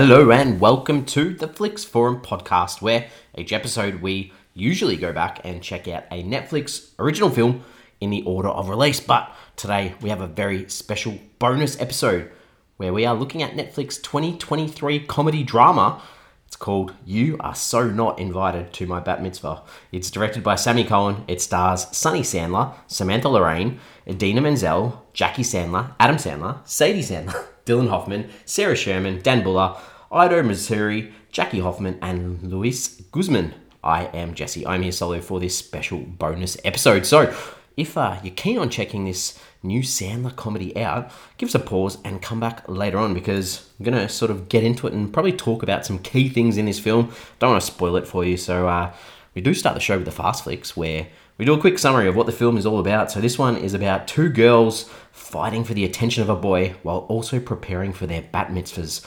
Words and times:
Hello 0.00 0.30
and 0.30 0.60
welcome 0.60 1.04
to 1.06 1.34
the 1.34 1.48
Flix 1.48 1.82
Forum 1.82 2.20
podcast, 2.20 2.80
where 2.80 3.08
each 3.36 3.52
episode 3.52 3.96
we 4.00 4.32
usually 4.54 4.94
go 4.94 5.12
back 5.12 5.40
and 5.42 5.60
check 5.60 5.88
out 5.88 6.04
a 6.12 6.22
Netflix 6.22 6.90
original 7.00 7.30
film 7.30 7.64
in 8.00 8.10
the 8.10 8.22
order 8.22 8.48
of 8.48 8.68
release. 8.68 9.00
But 9.00 9.28
today 9.56 9.96
we 10.00 10.10
have 10.10 10.20
a 10.20 10.28
very 10.28 10.68
special 10.68 11.18
bonus 11.40 11.80
episode 11.80 12.30
where 12.76 12.92
we 12.92 13.06
are 13.06 13.14
looking 13.16 13.42
at 13.42 13.56
Netflix 13.56 14.00
2023 14.00 15.00
comedy 15.00 15.42
drama. 15.42 16.00
It's 16.46 16.54
called 16.54 16.94
You 17.04 17.36
Are 17.40 17.56
So 17.56 17.90
Not 17.90 18.20
Invited 18.20 18.72
to 18.74 18.86
My 18.86 19.00
Bat 19.00 19.20
Mitzvah. 19.20 19.64
It's 19.90 20.12
directed 20.12 20.44
by 20.44 20.54
Sammi 20.54 20.86
Cohen. 20.86 21.24
It 21.26 21.42
stars 21.42 21.88
Sunny 21.90 22.22
Sandler, 22.22 22.72
Samantha 22.86 23.28
Lorraine, 23.28 23.80
Idina 24.08 24.42
Menzel, 24.42 25.08
Jackie 25.12 25.42
Sandler, 25.42 25.92
Adam 25.98 26.18
Sandler, 26.18 26.64
Sadie 26.68 27.02
Sandler, 27.02 27.48
Dylan 27.68 27.90
Hoffman, 27.90 28.30
Sarah 28.46 28.74
Sherman, 28.74 29.20
Dan 29.20 29.42
Bulla, 29.42 29.78
Ido 30.10 30.42
Mosseri, 30.42 31.12
Jackie 31.30 31.60
Hoffman, 31.60 31.98
and 32.00 32.42
Luis 32.42 33.02
Guzman. 33.12 33.52
I 33.84 34.04
am 34.06 34.32
Jesse. 34.32 34.66
I'm 34.66 34.82
here 34.82 34.90
solo 34.90 35.20
for 35.20 35.38
this 35.38 35.56
special 35.56 35.98
bonus 35.98 36.56
episode. 36.64 37.04
So, 37.04 37.36
if 37.76 37.98
uh, 37.98 38.18
you're 38.24 38.34
keen 38.34 38.58
on 38.58 38.70
checking 38.70 39.04
this 39.04 39.38
new 39.62 39.82
Sandler 39.82 40.34
comedy 40.34 40.74
out, 40.78 41.12
give 41.36 41.50
us 41.50 41.54
a 41.54 41.58
pause 41.58 41.98
and 42.04 42.22
come 42.22 42.40
back 42.40 42.66
later 42.68 42.96
on 42.96 43.12
because 43.12 43.68
I'm 43.78 43.84
going 43.84 43.98
to 43.98 44.08
sort 44.08 44.30
of 44.30 44.48
get 44.48 44.64
into 44.64 44.86
it 44.86 44.94
and 44.94 45.12
probably 45.12 45.32
talk 45.32 45.62
about 45.62 45.84
some 45.84 45.98
key 45.98 46.30
things 46.30 46.56
in 46.56 46.64
this 46.64 46.80
film. 46.80 47.12
Don't 47.38 47.50
want 47.50 47.60
to 47.60 47.66
spoil 47.66 47.96
it 47.96 48.08
for 48.08 48.24
you. 48.24 48.38
So, 48.38 48.66
uh, 48.66 48.94
we 49.34 49.42
do 49.42 49.52
start 49.52 49.74
the 49.74 49.80
show 49.80 49.96
with 49.96 50.06
the 50.06 50.10
fast 50.10 50.44
flicks 50.44 50.74
where 50.74 51.08
we 51.38 51.44
do 51.44 51.54
a 51.54 51.60
quick 51.60 51.78
summary 51.78 52.08
of 52.08 52.16
what 52.16 52.26
the 52.26 52.32
film 52.32 52.58
is 52.58 52.66
all 52.66 52.78
about. 52.78 53.10
So, 53.10 53.20
this 53.20 53.38
one 53.38 53.56
is 53.56 53.72
about 53.72 54.06
two 54.06 54.28
girls 54.28 54.90
fighting 55.12 55.64
for 55.64 55.74
the 55.74 55.84
attention 55.84 56.22
of 56.22 56.28
a 56.28 56.36
boy 56.36 56.74
while 56.82 56.98
also 57.08 57.40
preparing 57.40 57.92
for 57.92 58.06
their 58.06 58.22
bat 58.22 58.48
mitzvahs. 58.48 59.04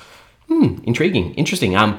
Hmm, 0.47 0.77
intriguing, 0.83 1.33
interesting. 1.35 1.75
Um, 1.75 1.97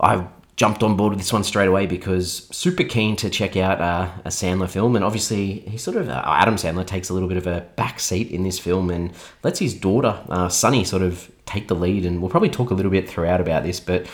I 0.00 0.26
jumped 0.56 0.82
on 0.82 0.96
board 0.96 1.10
with 1.10 1.18
this 1.18 1.32
one 1.32 1.44
straight 1.44 1.68
away 1.68 1.86
because 1.86 2.48
super 2.50 2.82
keen 2.82 3.14
to 3.16 3.28
check 3.28 3.56
out 3.56 3.80
uh, 3.80 4.10
a 4.24 4.30
Sandler 4.30 4.68
film, 4.68 4.96
and 4.96 5.04
obviously 5.04 5.60
he 5.60 5.76
sort 5.76 5.96
of 5.96 6.08
uh, 6.08 6.22
Adam 6.26 6.56
Sandler 6.56 6.86
takes 6.86 7.10
a 7.10 7.14
little 7.14 7.28
bit 7.28 7.36
of 7.36 7.46
a 7.46 7.60
back 7.76 8.00
seat 8.00 8.30
in 8.30 8.42
this 8.42 8.58
film 8.58 8.90
and 8.90 9.12
lets 9.42 9.58
his 9.58 9.74
daughter 9.74 10.22
uh, 10.30 10.48
Sunny 10.48 10.84
sort 10.84 11.02
of 11.02 11.30
take 11.44 11.68
the 11.68 11.74
lead, 11.74 12.06
and 12.06 12.20
we'll 12.20 12.30
probably 12.30 12.48
talk 12.48 12.70
a 12.70 12.74
little 12.74 12.90
bit 12.90 13.08
throughout 13.08 13.40
about 13.40 13.62
this, 13.62 13.78
but 13.78 14.06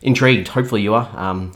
intrigued. 0.00 0.48
Hopefully 0.48 0.80
you 0.80 0.94
are. 0.94 1.10
Um, 1.14 1.52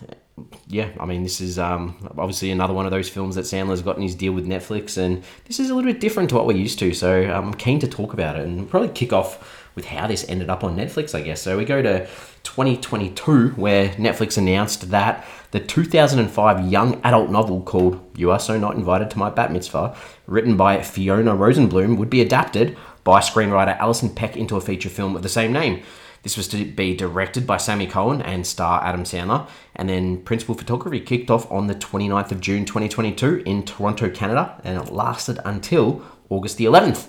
yeah, 0.66 0.90
I 1.00 1.06
mean, 1.06 1.22
this 1.22 1.40
is 1.40 1.58
um, 1.58 1.96
obviously 2.18 2.50
another 2.50 2.74
one 2.74 2.84
of 2.84 2.90
those 2.90 3.08
films 3.08 3.36
that 3.36 3.44
Sandler's 3.44 3.82
got 3.82 3.96
in 3.96 4.02
his 4.02 4.14
deal 4.14 4.32
with 4.32 4.46
Netflix, 4.46 4.98
and 4.98 5.24
this 5.46 5.58
is 5.58 5.70
a 5.70 5.74
little 5.74 5.90
bit 5.90 6.00
different 6.00 6.28
to 6.30 6.34
what 6.34 6.46
we're 6.46 6.56
used 6.56 6.78
to. 6.80 6.92
So 6.92 7.22
I'm 7.22 7.54
keen 7.54 7.78
to 7.80 7.88
talk 7.88 8.12
about 8.12 8.36
it 8.36 8.46
and 8.46 8.68
probably 8.68 8.90
kick 8.90 9.12
off 9.12 9.66
with 9.74 9.86
how 9.86 10.06
this 10.06 10.28
ended 10.28 10.50
up 10.50 10.64
on 10.64 10.76
Netflix, 10.76 11.14
I 11.14 11.20
guess. 11.22 11.40
So 11.40 11.56
we 11.56 11.64
go 11.64 11.80
to 11.82 12.06
2022, 12.42 13.50
where 13.50 13.90
Netflix 13.90 14.36
announced 14.36 14.90
that 14.90 15.24
the 15.52 15.60
2005 15.60 16.70
young 16.70 17.00
adult 17.02 17.30
novel 17.30 17.62
called 17.62 18.00
You 18.16 18.30
Are 18.30 18.40
So 18.40 18.58
Not 18.58 18.74
Invited 18.74 19.10
to 19.10 19.18
My 19.18 19.30
Bat 19.30 19.52
Mitzvah, 19.52 19.96
written 20.26 20.56
by 20.56 20.82
Fiona 20.82 21.34
Rosenbloom, 21.34 21.98
would 21.98 22.10
be 22.10 22.20
adapted 22.20 22.76
by 23.04 23.20
screenwriter 23.20 23.78
Alison 23.78 24.14
Peck 24.14 24.36
into 24.36 24.56
a 24.56 24.60
feature 24.60 24.88
film 24.88 25.14
of 25.14 25.22
the 25.22 25.28
same 25.28 25.52
name. 25.52 25.82
This 26.26 26.36
was 26.36 26.48
to 26.48 26.64
be 26.64 26.92
directed 26.96 27.46
by 27.46 27.56
Sammi 27.56 27.88
Cohen 27.88 28.20
and 28.20 28.44
star 28.44 28.82
Adam 28.82 29.04
Sandler, 29.04 29.48
and 29.76 29.88
then 29.88 30.22
principal 30.22 30.56
photography 30.56 30.98
kicked 30.98 31.30
off 31.30 31.48
on 31.52 31.68
the 31.68 31.74
29th 31.76 32.32
of 32.32 32.40
June 32.40 32.64
2022 32.64 33.44
in 33.46 33.62
Toronto, 33.62 34.10
Canada, 34.10 34.60
and 34.64 34.76
it 34.76 34.92
lasted 34.92 35.38
until 35.44 36.02
August 36.28 36.56
the 36.56 36.64
11th. 36.64 37.08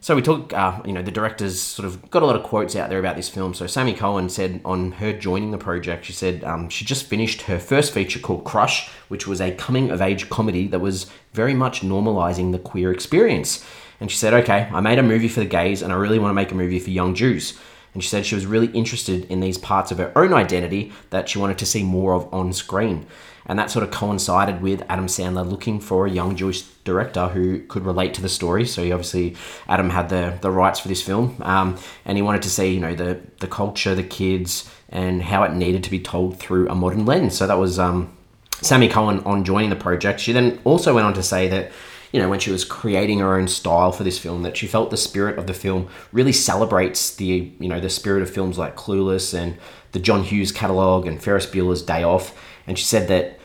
So 0.00 0.16
we 0.16 0.22
took, 0.22 0.52
uh, 0.52 0.80
you 0.84 0.92
know, 0.92 1.00
the 1.00 1.12
directors 1.12 1.60
sort 1.60 1.86
of 1.86 2.10
got 2.10 2.24
a 2.24 2.26
lot 2.26 2.34
of 2.34 2.42
quotes 2.42 2.74
out 2.74 2.90
there 2.90 2.98
about 2.98 3.14
this 3.14 3.28
film. 3.28 3.54
So 3.54 3.68
Sammi 3.68 3.94
Cohen 3.96 4.28
said 4.28 4.60
on 4.64 4.90
her 4.90 5.12
joining 5.12 5.52
the 5.52 5.56
project, 5.56 6.04
she 6.04 6.12
said 6.12 6.42
um, 6.42 6.68
she 6.68 6.84
just 6.84 7.06
finished 7.06 7.42
her 7.42 7.60
first 7.60 7.94
feature 7.94 8.18
called 8.18 8.42
Crush, 8.42 8.88
which 9.06 9.28
was 9.28 9.40
a 9.40 9.54
coming 9.54 9.92
of 9.92 10.02
age 10.02 10.28
comedy 10.28 10.66
that 10.66 10.80
was 10.80 11.08
very 11.34 11.54
much 11.54 11.82
normalizing 11.82 12.50
the 12.50 12.58
queer 12.58 12.90
experience. 12.90 13.64
And 14.00 14.10
she 14.10 14.16
said, 14.16 14.34
okay, 14.34 14.68
I 14.72 14.80
made 14.80 14.98
a 14.98 15.04
movie 15.04 15.28
for 15.28 15.38
the 15.38 15.46
gays 15.46 15.82
and 15.82 15.92
I 15.92 15.96
really 15.96 16.18
want 16.18 16.30
to 16.30 16.34
make 16.34 16.50
a 16.50 16.56
movie 16.56 16.80
for 16.80 16.90
young 16.90 17.14
Jews. 17.14 17.56
And 17.92 18.02
she 18.02 18.08
said 18.08 18.24
she 18.24 18.34
was 18.34 18.46
really 18.46 18.68
interested 18.68 19.24
in 19.24 19.40
these 19.40 19.58
parts 19.58 19.90
of 19.90 19.98
her 19.98 20.12
own 20.16 20.32
identity 20.32 20.92
that 21.10 21.28
she 21.28 21.38
wanted 21.38 21.58
to 21.58 21.66
see 21.66 21.82
more 21.82 22.14
of 22.14 22.32
on 22.32 22.52
screen. 22.52 23.06
And 23.46 23.58
that 23.58 23.70
sort 23.70 23.82
of 23.82 23.90
coincided 23.90 24.62
with 24.62 24.84
Adam 24.88 25.06
Sandler 25.06 25.48
looking 25.48 25.80
for 25.80 26.06
a 26.06 26.10
young 26.10 26.36
Jewish 26.36 26.62
director 26.84 27.28
who 27.28 27.60
could 27.66 27.84
relate 27.84 28.14
to 28.14 28.22
the 28.22 28.28
story. 28.28 28.64
So 28.64 28.84
he 28.84 28.92
obviously, 28.92 29.34
Adam 29.66 29.90
had 29.90 30.08
the, 30.08 30.38
the 30.40 30.50
rights 30.50 30.78
for 30.78 30.88
this 30.88 31.02
film. 31.02 31.36
Um, 31.40 31.76
and 32.04 32.16
he 32.16 32.22
wanted 32.22 32.42
to 32.42 32.50
see, 32.50 32.72
you 32.72 32.80
know, 32.80 32.94
the, 32.94 33.20
the 33.40 33.48
culture, 33.48 33.94
the 33.94 34.04
kids, 34.04 34.70
and 34.88 35.22
how 35.22 35.42
it 35.42 35.52
needed 35.52 35.82
to 35.84 35.90
be 35.90 35.98
told 35.98 36.38
through 36.38 36.68
a 36.68 36.74
modern 36.74 37.06
lens. 37.06 37.36
So 37.36 37.46
that 37.48 37.58
was 37.58 37.78
um, 37.78 38.16
Sammi 38.62 38.88
Cohen 38.88 39.20
on 39.20 39.42
joining 39.44 39.70
the 39.70 39.76
project. 39.76 40.20
She 40.20 40.32
then 40.32 40.60
also 40.64 40.94
went 40.94 41.06
on 41.06 41.14
to 41.14 41.22
say 41.22 41.48
that 41.48 41.72
you 42.12 42.20
know, 42.20 42.28
when 42.28 42.40
she 42.40 42.50
was 42.50 42.64
creating 42.64 43.20
her 43.20 43.36
own 43.36 43.48
style 43.48 43.92
for 43.92 44.04
this 44.04 44.18
film, 44.18 44.42
that 44.42 44.56
she 44.56 44.66
felt 44.66 44.90
the 44.90 44.96
spirit 44.96 45.38
of 45.38 45.46
the 45.46 45.54
film 45.54 45.88
really 46.12 46.32
celebrates 46.32 47.14
the, 47.16 47.52
you 47.58 47.68
know, 47.68 47.80
the 47.80 47.90
spirit 47.90 48.22
of 48.22 48.30
films 48.30 48.58
like 48.58 48.76
Clueless 48.76 49.32
and 49.32 49.56
the 49.92 49.98
John 49.98 50.22
Hughes 50.22 50.52
catalog 50.52 51.06
and 51.06 51.22
Ferris 51.22 51.46
Bueller's 51.46 51.82
Day 51.82 52.02
Off. 52.02 52.36
And 52.66 52.78
she 52.78 52.84
said 52.84 53.08
that 53.08 53.39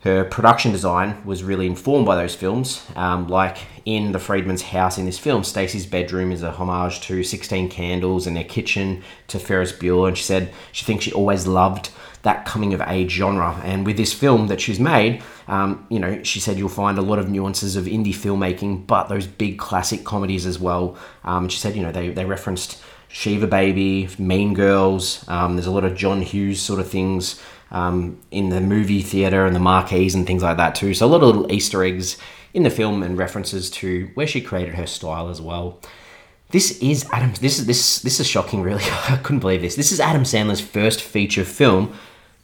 her 0.00 0.24
production 0.24 0.72
design 0.72 1.22
was 1.26 1.44
really 1.44 1.66
informed 1.66 2.06
by 2.06 2.16
those 2.16 2.34
films. 2.34 2.86
Um, 2.96 3.28
like 3.28 3.58
in 3.84 4.12
the 4.12 4.18
Friedman's 4.18 4.62
house 4.62 4.96
in 4.96 5.04
this 5.04 5.18
film, 5.18 5.44
Stacy's 5.44 5.84
bedroom 5.84 6.32
is 6.32 6.42
a 6.42 6.52
homage 6.52 7.02
to 7.02 7.22
16 7.22 7.68
Candles 7.68 8.26
and 8.26 8.34
their 8.34 8.44
kitchen 8.44 9.02
to 9.28 9.38
Ferris 9.38 9.72
Bueller. 9.72 10.08
And 10.08 10.16
she 10.16 10.24
said 10.24 10.52
she 10.72 10.86
thinks 10.86 11.04
she 11.04 11.12
always 11.12 11.46
loved 11.46 11.90
that 12.22 12.46
coming 12.46 12.72
of 12.72 12.80
age 12.86 13.10
genre. 13.10 13.60
And 13.62 13.84
with 13.84 13.98
this 13.98 14.14
film 14.14 14.46
that 14.46 14.60
she's 14.60 14.80
made, 14.80 15.22
um, 15.48 15.86
you 15.90 15.98
know, 15.98 16.22
she 16.22 16.40
said 16.40 16.56
you'll 16.56 16.70
find 16.70 16.96
a 16.96 17.02
lot 17.02 17.18
of 17.18 17.28
nuances 17.28 17.76
of 17.76 17.84
indie 17.84 18.14
filmmaking, 18.14 18.86
but 18.86 19.08
those 19.08 19.26
big 19.26 19.58
classic 19.58 20.04
comedies 20.04 20.46
as 20.46 20.58
well. 20.58 20.96
Um, 21.24 21.50
she 21.50 21.58
said, 21.58 21.76
you 21.76 21.82
know, 21.82 21.92
they, 21.92 22.08
they 22.08 22.24
referenced 22.24 22.82
Shiva 23.08 23.46
Baby, 23.46 24.08
Mean 24.18 24.54
Girls. 24.54 25.26
Um, 25.28 25.56
there's 25.56 25.66
a 25.66 25.70
lot 25.70 25.84
of 25.84 25.94
John 25.94 26.22
Hughes 26.22 26.62
sort 26.62 26.80
of 26.80 26.88
things 26.88 27.40
um, 27.70 28.20
in 28.30 28.48
the 28.48 28.60
movie 28.60 29.02
theater 29.02 29.46
and 29.46 29.54
the 29.54 29.60
marquees 29.60 30.14
and 30.14 30.26
things 30.26 30.42
like 30.42 30.56
that 30.56 30.74
too. 30.74 30.94
So 30.94 31.06
a 31.06 31.08
lot 31.08 31.22
of 31.22 31.28
little 31.28 31.52
Easter 31.52 31.82
eggs 31.84 32.16
in 32.52 32.62
the 32.64 32.70
film 32.70 33.02
and 33.02 33.16
references 33.16 33.70
to 33.70 34.10
where 34.14 34.26
she 34.26 34.40
created 34.40 34.74
her 34.74 34.86
style 34.86 35.28
as 35.28 35.40
well. 35.40 35.80
This 36.50 36.78
is 36.80 37.08
Adam. 37.12 37.32
This 37.40 37.60
is 37.60 37.66
this 37.66 38.00
this 38.00 38.18
is 38.18 38.26
shocking. 38.26 38.62
Really, 38.62 38.82
I 39.08 39.20
couldn't 39.22 39.40
believe 39.40 39.62
this. 39.62 39.76
This 39.76 39.92
is 39.92 40.00
Adam 40.00 40.24
Sandler's 40.24 40.60
first 40.60 41.00
feature 41.00 41.44
film 41.44 41.94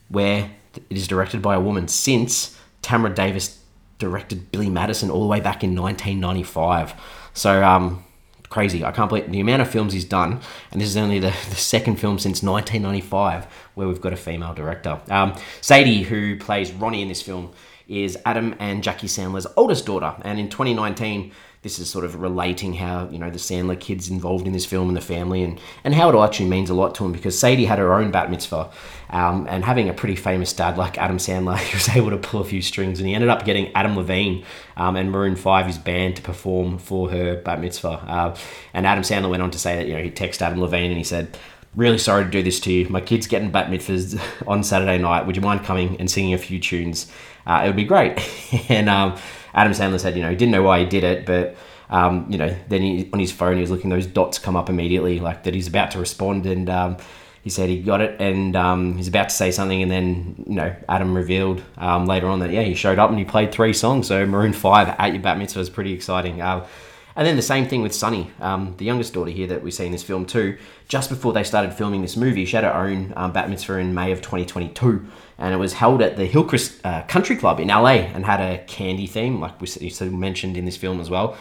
where 0.09 0.51
it 0.75 0.97
is 0.97 1.09
directed 1.09 1.43
by 1.43 1.57
a 1.57 1.61
woman 1.61 1.89
since 1.89 2.57
Tamra 2.83 3.13
Davis 3.13 3.61
directed 3.99 4.53
Billy 4.53 4.71
Madison 4.71 5.11
all 5.11 5.21
the 5.21 5.27
way 5.27 5.41
back 5.41 5.65
in 5.65 5.75
1995. 5.75 6.95
So 7.35 7.65
um, 7.65 8.05
crazy. 8.49 8.85
I 8.85 8.93
can't 8.93 9.09
believe 9.09 9.31
the 9.31 9.41
amount 9.41 9.63
of 9.63 9.71
films 9.71 9.93
he's 9.93 10.05
done, 10.05 10.41
and 10.71 10.81
this 10.81 10.89
is 10.89 10.97
only 10.97 11.19
the, 11.19 11.35
the 11.49 11.57
second 11.57 11.97
film 11.97 12.19
since 12.19 12.43
1995 12.43 13.47
where 13.75 13.89
we've 13.89 14.01
got 14.01 14.13
a 14.13 14.17
female 14.17 14.55
director. 14.55 15.01
Um, 15.11 15.35
Sadie, 15.61 16.03
who 16.03 16.37
plays 16.37 16.73
Ronnie 16.73 17.03
in 17.03 17.09
this 17.09 17.23
film, 17.23 17.53
is 17.89 18.19
Adam 18.25 18.55
and 18.59 18.83
Jackie 18.83 19.07
Sandler's 19.07 19.47
oldest 19.57 19.87
daughter, 19.87 20.17
and 20.23 20.39
in 20.39 20.49
2019 20.49 21.33
this 21.67 21.81
is 21.81 21.91
sort 21.91 22.05
of 22.05 22.15
relating 22.21 22.75
how 22.75 23.09
you 23.11 23.19
know 23.19 23.29
the 23.29 23.41
Sandler 23.41 23.79
kids 23.79 24.09
involved 24.09 24.47
in 24.47 24.53
this 24.53 24.65
film 24.65 24.87
and 24.87 24.97
the 24.97 25.01
family 25.01 25.43
and 25.43 25.61
and 25.83 25.97
how 25.97 26.09
it 26.09 26.25
actually 26.25 26.49
means 26.49 26.71
a 26.71 26.75
lot 26.75 26.95
to 26.95 27.05
him 27.05 27.11
because 27.11 27.37
Sadie 27.37 27.65
had 27.65 27.81
her 27.81 27.93
own 27.93 28.13
bat 28.13 28.31
mitzvah 28.31 28.71
um, 29.11 29.49
and 29.51 29.65
having 29.65 29.89
a 29.89 29.93
pretty 29.93 30.15
famous 30.15 30.53
dad 30.53 30.79
like 30.79 30.97
Adam 30.97 31.19
Sandler 31.19 31.59
he 31.71 31.77
was 31.77 31.89
able 31.89 32.11
to 32.11 32.19
pull 32.19 32.41
a 32.41 32.45
few 32.45 32.63
strings 32.63 33.01
and 33.01 33.09
he 33.09 33.17
ended 33.17 33.31
up 33.31 33.45
getting 33.45 33.73
Adam 33.75 33.97
Levine 33.97 34.45
um, 34.77 34.95
and 34.95 35.11
Maroon 35.11 35.35
5 35.35 35.67
his 35.67 35.77
band 35.77 36.15
to 36.15 36.23
perform 36.23 36.79
for 36.79 37.11
her 37.11 37.43
bat 37.43 37.61
mitzvah. 37.61 37.89
Uh, 37.89 38.37
and 38.73 38.87
Adam 38.87 39.03
Sandler 39.03 39.31
went 39.31 39.43
on 39.43 39.51
to 39.51 39.59
say 39.59 39.75
that 39.75 39.89
you 39.89 39.95
know 39.95 40.03
he 40.05 40.11
texted 40.13 40.43
Adam 40.43 40.61
Levine 40.61 40.93
and 40.93 40.99
he 40.99 41.05
said 41.05 41.37
really 41.75 41.99
sorry 41.99 42.25
to 42.25 42.31
do 42.31 42.45
this 42.45 42.61
to 42.61 42.73
you. 42.73 42.89
My 42.89 43.01
kid's 43.01 43.27
getting 43.27 43.51
bat 43.51 43.71
mitzvahs 43.71 44.21
on 44.47 44.63
Saturday 44.63 44.99
night. 44.99 45.27
Would 45.27 45.35
you 45.35 45.43
mind 45.43 45.65
coming 45.65 45.97
and 45.99 46.09
singing 46.09 46.33
a 46.33 46.39
few 46.39 46.61
tunes? 46.61 47.11
Uh, 47.45 47.63
it 47.65 47.67
would 47.67 47.77
be 47.77 47.85
great. 47.85 48.19
And 48.69 48.89
um, 48.89 49.17
Adam 49.57 49.73
Sandler 49.73 49.99
said, 49.99 50.17
you 50.17 50.23
know, 50.23 50.31
he 50.31 50.37
didn't 50.37 50.53
know 50.53 50.63
why 50.63 50.81
he 50.81 50.87
did 50.87 51.03
it, 51.03 51.27
but 51.27 51.57
um, 51.89 52.27
you 52.29 52.39
know, 52.39 52.55
then 52.69 52.83
he, 52.83 53.11
on 53.13 53.19
his 53.19 53.33
phone 53.33 53.55
he 53.57 53.61
was 53.61 53.71
looking 53.71 53.91
those 53.91 54.07
dots 54.07 54.39
come 54.39 54.55
up 54.55 54.69
immediately, 54.69 55.19
like 55.19 55.45
that 55.45 55.55
he's 55.55 55.67
about 55.67 55.93
to 55.93 55.99
respond, 55.99 56.47
and 56.47 56.69
um, 56.69 56.97
he 57.43 57.51
said 57.51 57.69
he 57.69 57.81
got 57.81 58.01
it, 58.01 58.21
and 58.21 58.55
um, 58.57 58.97
he's 58.97 59.09
about 59.09 59.31
to 59.31 59.35
say 59.35 59.51
something, 59.51 59.83
and 59.83 59.91
then 59.91 60.45
you 60.47 60.55
know, 60.55 60.75
Adam 60.89 61.15
revealed 61.15 61.63
um, 61.79 62.07
later 62.07 62.27
on 62.27 62.41
that 62.41 62.51
yeah, 62.51 62.63
he 62.63 62.75
showed 62.75 62.99
up 62.99 63.11
and 63.11 63.19
he 63.19 63.25
played 63.25 63.53
three 63.53 63.73
songs. 63.73 64.09
So 64.09 64.27
Maroon 64.27 64.53
Five 64.53 64.89
at 64.99 65.13
your 65.13 65.23
bat 65.23 65.39
mitzvah 65.39 65.61
was 65.61 65.71
pretty 65.71 65.93
exciting. 65.93 66.43
Uh, 66.43 66.67
and 67.17 67.27
then 67.27 67.37
the 67.37 67.43
same 67.43 67.67
thing 67.67 67.83
with 67.83 67.95
Sunny, 67.95 68.31
um, 68.41 68.75
the 68.77 68.85
youngest 68.85 69.15
daughter 69.15 69.31
here 69.31 69.47
that 69.47 69.63
we 69.63 69.71
see 69.71 69.87
in 69.87 69.93
this 69.93 70.03
film 70.03 70.27
too. 70.27 70.59
Just 70.89 71.09
before 71.09 71.33
they 71.33 71.43
started 71.43 71.73
filming 71.73 72.03
this 72.03 72.17
movie, 72.17 72.45
she 72.45 72.57
had 72.57 72.65
her 72.65 72.75
own 72.75 73.13
um, 73.17 73.33
bat 73.33 73.49
mitzvah 73.49 73.79
in 73.79 73.95
May 73.95 74.13
of 74.13 74.21
2022, 74.21 75.05
and 75.39 75.55
it 75.55 75.57
was 75.57 75.73
held 75.73 76.03
at 76.03 76.17
the 76.17 76.27
Hillcrest 76.27 76.85
uh, 76.85 77.03
Country 77.05 77.37
Club 77.37 77.59
in 77.59 77.69
LA 77.69 78.07
and 78.15 78.25
had 78.25 78.41
a 78.41 78.63
candy 78.67 79.07
theme, 79.07 79.41
like 79.41 79.61
we 79.61 79.69
mentioned 80.11 80.57
in 80.57 80.65
this 80.65 80.77
film 80.77 81.01
as 81.01 81.11
well 81.11 81.37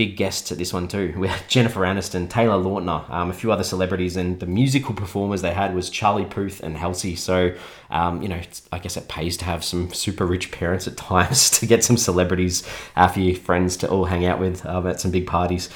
big 0.00 0.16
guests 0.16 0.50
at 0.50 0.56
this 0.56 0.72
one 0.72 0.88
too. 0.88 1.12
We 1.14 1.28
had 1.28 1.46
Jennifer 1.46 1.80
Aniston, 1.80 2.30
Taylor 2.30 2.56
Lautner, 2.56 3.06
um, 3.10 3.28
a 3.28 3.34
few 3.34 3.52
other 3.52 3.62
celebrities, 3.62 4.16
and 4.16 4.40
the 4.40 4.46
musical 4.46 4.94
performers 4.94 5.42
they 5.42 5.52
had 5.52 5.74
was 5.74 5.90
Charlie 5.90 6.24
Puth 6.24 6.62
and 6.62 6.74
Halsey. 6.78 7.16
So, 7.16 7.54
um, 7.90 8.22
you 8.22 8.28
know, 8.28 8.40
I 8.72 8.78
guess 8.78 8.96
it 8.96 9.08
pays 9.08 9.36
to 9.36 9.44
have 9.44 9.62
some 9.62 9.92
super 9.92 10.24
rich 10.24 10.52
parents 10.52 10.88
at 10.88 10.96
times 10.96 11.50
to 11.58 11.66
get 11.66 11.84
some 11.84 11.98
celebrities 11.98 12.66
uh, 12.96 13.08
for 13.08 13.20
your 13.20 13.36
friends 13.36 13.76
to 13.76 13.90
all 13.90 14.06
hang 14.06 14.24
out 14.24 14.40
with 14.40 14.64
um, 14.64 14.86
at 14.86 15.02
some 15.02 15.10
big 15.10 15.26
parties. 15.26 15.68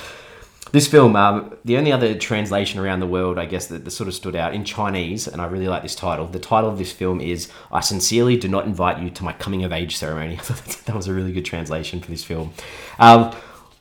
This 0.72 0.88
film, 0.88 1.16
um, 1.16 1.54
the 1.66 1.76
only 1.76 1.92
other 1.92 2.14
translation 2.14 2.80
around 2.80 3.00
the 3.00 3.06
world, 3.06 3.38
I 3.38 3.44
guess, 3.44 3.66
that, 3.66 3.84
that, 3.84 3.90
sort 3.90 4.08
of 4.08 4.14
stood 4.14 4.34
out 4.34 4.54
in 4.54 4.64
Chinese, 4.64 5.28
and 5.28 5.42
I 5.42 5.46
really 5.48 5.68
like 5.68 5.82
this 5.82 5.94
title. 5.94 6.26
The 6.26 6.38
title 6.38 6.70
of 6.70 6.78
this 6.78 6.92
film 6.92 7.20
is 7.20 7.50
I 7.70 7.80
Sincerely 7.80 8.38
Do 8.38 8.48
Not 8.48 8.64
Invite 8.64 9.00
You 9.02 9.10
to 9.10 9.22
My 9.22 9.34
Coming 9.34 9.64
of 9.64 9.72
Age 9.72 9.98
Ceremony. 9.98 10.36
that 10.86 10.96
was 10.96 11.08
a 11.08 11.12
really 11.12 11.32
good 11.32 11.44
translation 11.44 12.00
for 12.00 12.10
this 12.10 12.24
film. 12.24 12.54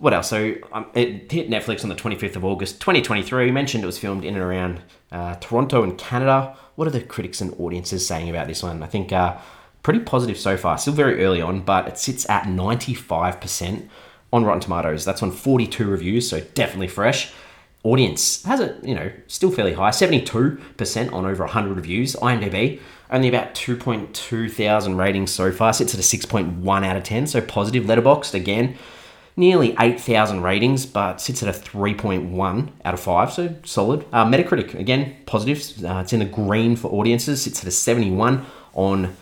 What 0.04 0.14
else? 0.14 0.28
So 0.28 0.56
um, 0.74 0.88
it 0.94 1.32
hit 1.32 1.50
Netflix 1.50 1.82
on 1.84 1.90
the 1.90 1.96
25th 1.96 2.36
of 2.36 2.44
August 2.44 2.82
2023. 2.82 3.48
You 3.48 3.54
Mentioned 3.54 3.86
it 3.86 3.88
was 3.88 3.98
filmed 3.98 4.26
in 4.26 4.34
and 4.34 4.44
around 4.44 4.82
uh, 5.14 5.36
Toronto 5.36 5.82
and 5.82 5.98
Canada. 5.98 6.58
What 6.76 6.90
are 6.90 6.92
the 6.92 7.00
critics 7.00 7.40
and 7.40 7.58
audiences 7.58 8.06
saying 8.06 8.30
about 8.30 8.48
this 8.48 8.62
one? 8.62 8.84
I 8.84 8.88
think 8.88 9.14
uh, 9.14 9.38
pretty 9.82 10.02
positive 10.02 10.38
so 10.38 10.58
far. 10.58 10.78
Still 10.78 10.92
very 10.92 11.24
early 11.24 11.42
on, 11.42 11.62
but 11.62 11.88
it 11.88 11.98
sits 11.98 12.30
at 12.30 12.44
95% 12.44 13.88
on 14.34 14.44
Rotten 14.44 14.60
Tomatoes. 14.60 15.06
That's 15.06 15.24
on 15.24 15.32
42 15.32 15.88
reviews, 15.88 16.30
so 16.30 16.42
definitely 16.54 16.90
fresh. 16.90 17.32
Audience 17.84 18.44
has 18.44 18.60
it, 18.60 18.84
you 18.84 18.96
know, 18.96 19.10
still 19.28 19.52
fairly 19.52 19.72
high, 19.72 19.92
72% 19.92 21.14
on 21.14 21.26
over 21.26 21.46
100 21.46 21.78
reviews. 21.78 22.18
IMDb, 22.18 22.82
only 23.10 23.30
about 23.30 23.56
2.2 23.56 24.52
thousand 24.52 24.98
ratings 24.98 25.32
so 25.32 25.50
far, 25.54 25.72
sits 25.72 25.94
at 25.94 26.00
a 26.02 26.04
6.1 26.04 26.86
out 26.86 26.98
of 26.98 27.04
10, 27.04 27.28
so 27.28 27.40
positive. 27.40 27.86
Letterboxd, 27.86 28.34
again, 28.34 28.78
nearly 29.36 29.76
8,000 29.80 30.42
ratings, 30.42 30.86
but 30.86 31.20
sits 31.20 31.44
at 31.44 31.50
a 31.50 31.58
3.1 31.58 32.70
out 32.86 32.94
of 32.94 33.00
5, 33.00 33.34
so 33.34 33.56
solid. 33.64 34.06
Uh, 34.12 34.26
Metacritic, 34.26 34.76
again, 34.76 35.16
positive. 35.26 35.84
Uh, 35.84 36.00
it's 36.00 36.14
in 36.14 36.20
the 36.20 36.26
green 36.26 36.76
for 36.76 36.92
audiences, 36.92 37.42
sits 37.42 37.62
at 37.62 37.68
a 37.68 37.72
71 37.72 38.46
on 38.74 39.16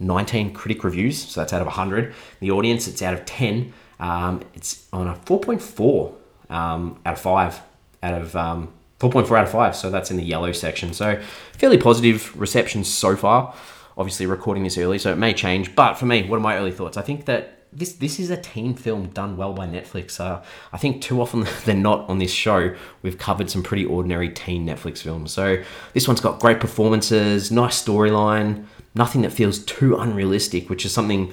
19 0.00 0.52
critic 0.52 0.84
reviews, 0.84 1.18
so 1.18 1.40
that's 1.40 1.52
out 1.52 1.60
of 1.60 1.66
100. 1.66 2.14
The 2.40 2.50
audience, 2.50 2.88
it's 2.88 3.02
out 3.02 3.14
of 3.14 3.24
10. 3.26 3.72
Um, 4.00 4.42
it's 4.54 4.86
on 4.92 5.08
a 5.08 5.14
4.4 5.14 6.14
um, 6.50 7.00
out 7.04 7.14
of 7.14 7.20
5 7.20 7.62
out 8.02 8.14
of 8.14 8.36
um, 8.36 8.72
4.4 9.00 9.38
out 9.38 9.44
of 9.44 9.50
5, 9.50 9.76
so 9.76 9.90
that's 9.90 10.10
in 10.10 10.16
the 10.16 10.24
yellow 10.24 10.52
section. 10.52 10.92
So 10.92 11.20
fairly 11.52 11.78
positive 11.78 12.38
reception 12.40 12.84
so 12.84 13.16
far. 13.16 13.54
Obviously, 13.96 14.26
recording 14.26 14.62
this 14.62 14.78
early, 14.78 14.98
so 14.98 15.12
it 15.12 15.16
may 15.16 15.32
change. 15.32 15.74
But 15.74 15.94
for 15.94 16.06
me, 16.06 16.22
what 16.22 16.36
are 16.36 16.40
my 16.40 16.56
early 16.56 16.70
thoughts? 16.70 16.96
I 16.96 17.02
think 17.02 17.24
that 17.24 17.57
this 17.72 17.92
this 17.94 18.18
is 18.18 18.30
a 18.30 18.36
teen 18.36 18.74
film 18.74 19.08
done 19.08 19.36
well 19.36 19.52
by 19.52 19.66
Netflix. 19.66 20.20
Uh, 20.20 20.42
I 20.72 20.78
think 20.78 21.02
too 21.02 21.20
often 21.20 21.46
than 21.64 21.82
not 21.82 22.08
on 22.08 22.18
this 22.18 22.32
show, 22.32 22.74
we've 23.02 23.18
covered 23.18 23.50
some 23.50 23.62
pretty 23.62 23.84
ordinary 23.84 24.30
teen 24.30 24.66
Netflix 24.66 24.98
films. 24.98 25.32
So 25.32 25.62
this 25.92 26.08
one's 26.08 26.20
got 26.20 26.40
great 26.40 26.60
performances, 26.60 27.50
nice 27.50 27.82
storyline, 27.82 28.66
nothing 28.94 29.22
that 29.22 29.32
feels 29.32 29.58
too 29.60 29.96
unrealistic, 29.96 30.70
which 30.70 30.84
is 30.84 30.92
something 30.92 31.32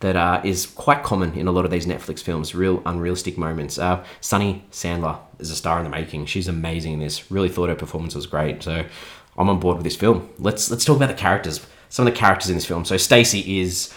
that 0.00 0.16
uh, 0.16 0.40
is 0.44 0.66
quite 0.66 1.02
common 1.02 1.34
in 1.34 1.46
a 1.46 1.52
lot 1.52 1.64
of 1.64 1.70
these 1.70 1.86
Netflix 1.86 2.20
films, 2.20 2.54
real 2.54 2.82
unrealistic 2.84 3.38
moments. 3.38 3.78
Uh, 3.78 4.04
Sunny 4.20 4.64
Sandler 4.70 5.18
is 5.38 5.50
a 5.50 5.56
star 5.56 5.78
in 5.78 5.84
the 5.84 5.90
making. 5.90 6.26
She's 6.26 6.48
amazing 6.48 6.94
in 6.94 6.98
this. 7.00 7.30
Really 7.30 7.48
thought 7.48 7.70
her 7.70 7.74
performance 7.74 8.14
was 8.14 8.26
great. 8.26 8.62
So 8.62 8.84
I'm 9.38 9.48
on 9.48 9.58
board 9.58 9.78
with 9.78 9.84
this 9.84 9.96
film. 9.96 10.28
Let's 10.38 10.70
let's 10.70 10.84
talk 10.84 10.96
about 10.96 11.08
the 11.08 11.14
characters. 11.14 11.66
Some 11.88 12.06
of 12.06 12.12
the 12.12 12.18
characters 12.18 12.50
in 12.50 12.56
this 12.56 12.66
film. 12.66 12.84
So 12.84 12.96
Stacy 12.96 13.60
is 13.60 13.92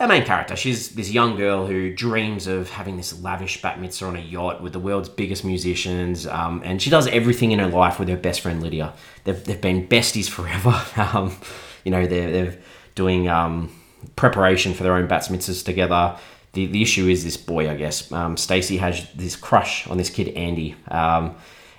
our 0.00 0.06
main 0.06 0.24
character. 0.24 0.54
She's 0.54 0.90
this 0.90 1.10
young 1.10 1.36
girl 1.36 1.66
who 1.66 1.92
dreams 1.92 2.46
of 2.46 2.70
having 2.70 2.96
this 2.96 3.20
lavish 3.20 3.60
bat 3.60 3.80
mitzvah 3.80 4.06
on 4.06 4.16
a 4.16 4.20
yacht 4.20 4.62
with 4.62 4.72
the 4.72 4.78
world's 4.78 5.08
biggest 5.08 5.44
musicians, 5.44 6.26
um, 6.26 6.62
and 6.64 6.80
she 6.80 6.88
does 6.88 7.08
everything 7.08 7.50
in 7.50 7.58
her 7.58 7.66
life 7.66 7.98
with 7.98 8.08
her 8.08 8.16
best 8.16 8.40
friend 8.40 8.62
Lydia. 8.62 8.94
They've, 9.24 9.42
they've 9.42 9.60
been 9.60 9.88
besties 9.88 10.28
forever. 10.28 10.80
um, 11.16 11.36
you 11.84 11.90
know, 11.90 12.06
they're, 12.06 12.30
they're 12.30 12.58
doing 12.94 13.28
um, 13.28 13.74
preparation 14.14 14.72
for 14.72 14.84
their 14.84 14.94
own 14.94 15.08
bat 15.08 15.22
mitzvahs 15.22 15.64
together. 15.64 16.16
The, 16.52 16.66
the 16.66 16.80
issue 16.80 17.08
is 17.08 17.24
this 17.24 17.36
boy, 17.36 17.68
I 17.68 17.74
guess. 17.74 18.10
Um, 18.12 18.36
Stacy 18.36 18.78
has 18.78 19.06
this 19.14 19.36
crush 19.36 19.86
on 19.88 19.98
this 19.98 20.10
kid, 20.10 20.28
Andy. 20.28 20.76